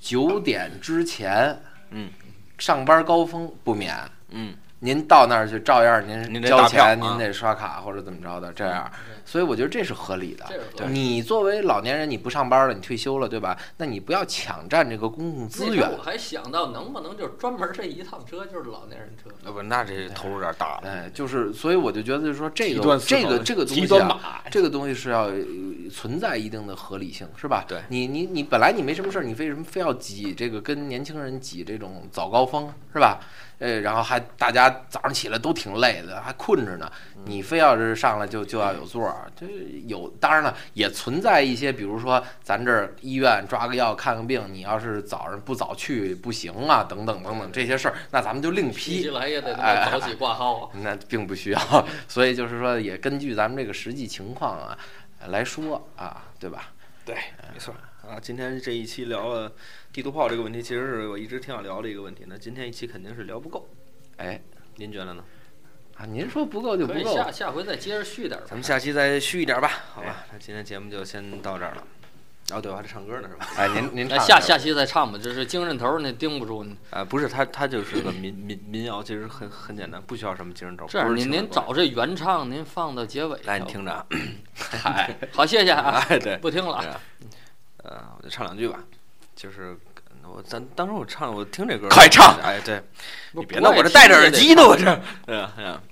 [0.00, 1.58] 九点之前，
[1.90, 2.10] 嗯，
[2.58, 3.96] 上班高峰不免。
[4.30, 8.90] 嗯，您到那儿去，照样您您得交钱，您得刷卡或者怎么着的，这样，
[9.24, 10.44] 所以我觉得这是合理的
[10.88, 13.56] 你作为老年人，你不上班了，你退休了，对吧？
[13.76, 16.02] 那你不要抢占这个公共资源我。
[16.02, 19.30] 还想到能不能就是专门这一趟车就是老年人车。
[19.44, 23.86] 那不那这投入有点大了，哎，就是，所以我就觉得，就是说这个这个这个东西
[24.50, 25.34] 这个东西是要呃
[25.92, 27.64] 存在一定的合理性，是吧？
[27.68, 33.20] 对你你你本来你没什么事儿，你为什么非要挤这个跟年轻人挤这种早高峰，是吧？
[33.62, 36.90] 呃，然后还大家早上起来都挺累的，还困着呢，
[37.26, 39.46] 你非要是上来就就要有座儿，这
[39.86, 49.10] 有当然了，也存在一些，比如说咱这儿医院抓个药看个病，你要是早上不早去不行啊，等等等等这些事儿，那咱们就另批。
[49.10, 50.70] 来也得他哎早起挂号啊。
[50.82, 54.76] 那并不需要，所以就是说，也根据咱们这个实际情况啊
[55.28, 56.70] 来说啊，对吧？
[57.04, 57.14] 对，
[57.52, 57.72] 没错
[58.12, 58.18] 啊。
[58.20, 59.52] 今天这一期聊了
[59.92, 62.24] 地图炮这个问题，其实是我一直挺想聊的一个问题。
[62.28, 63.68] 那今天一期肯定是聊不够，
[64.18, 64.40] 哎，
[64.76, 65.24] 您觉得呢？
[65.96, 68.40] 啊，您说不够就不够，下下回再接着续点。
[68.46, 70.24] 咱们下期再续一点吧，好吧？
[70.32, 71.84] 那今天节目就先到这儿了。
[72.50, 73.46] 哦，对，我还得唱歌呢，是吧？
[73.56, 76.76] 哎，您您下下期再唱吧，这是精神头儿，那盯不住你。
[76.90, 80.86] 啊，不是，他他就是个民民民谣，其实很很简单，不需要什么精神头。
[80.88, 83.38] 这样，您您找这原唱，您放到结尾。
[83.44, 84.06] 来，你听着啊。
[84.54, 87.00] 嗨，好，谢谢啊，哎，对，不听了
[87.82, 88.78] 呃，我就唱两句吧，
[89.34, 89.76] 就是
[90.24, 92.38] 我咱当时我唱，我听这歌，快唱！
[92.42, 92.82] 哎，对，
[93.32, 94.84] 你别闹，我这戴着耳机呢，我这，
[95.26, 95.82] 对啊，对啊，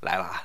[0.00, 0.40] 来了啊，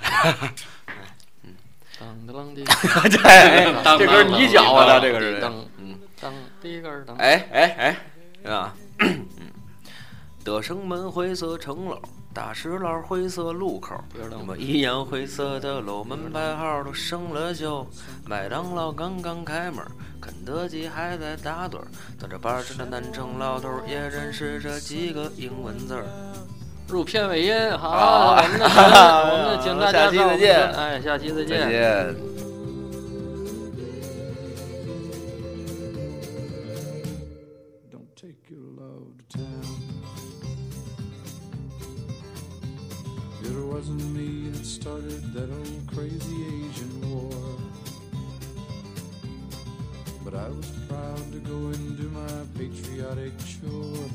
[1.99, 2.65] 当当的，
[3.09, 7.15] 这这歌你搅和的，这个是，当嗯，当的个儿当。
[7.17, 7.97] 哎哎哎，
[8.41, 8.73] 是吧？
[8.99, 9.25] 嗯，
[10.43, 12.01] 德胜门灰色城楼，
[12.33, 13.95] 大石栏灰色路口，
[14.29, 17.85] 那么一样灰色的楼，门牌号都生了锈。
[18.25, 19.83] 麦当劳刚刚开门，
[20.21, 21.87] 肯德基还在打盹儿。
[22.21, 26.05] 到这八十的南城老头儿也认识这几个英文字儿。
[26.87, 32.48] 入片尾音，好，好我们的 我们的请大家再见的哎，下期再再见。
[43.79, 46.37] Wasn't me that started that old crazy
[46.67, 47.31] Asian war.
[50.21, 54.09] But I was proud to go and do my patriotic chore.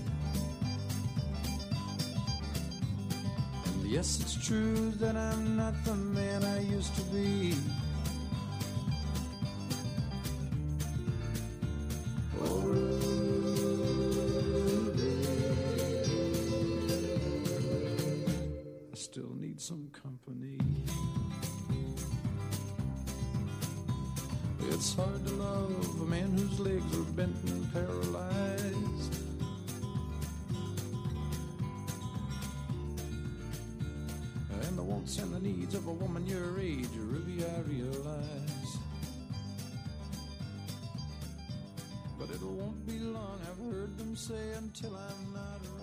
[3.65, 7.55] And yes, it's true that I'm not the man I used to be.
[12.39, 12.75] I
[19.65, 20.59] some company.
[24.69, 29.15] It's hard to love a man whose legs are bent and paralyzed.
[34.67, 38.79] And the wants and the needs of a woman your age, Ruby, I realize.
[42.19, 45.74] But it won't be long, I've heard them say, until I'm not.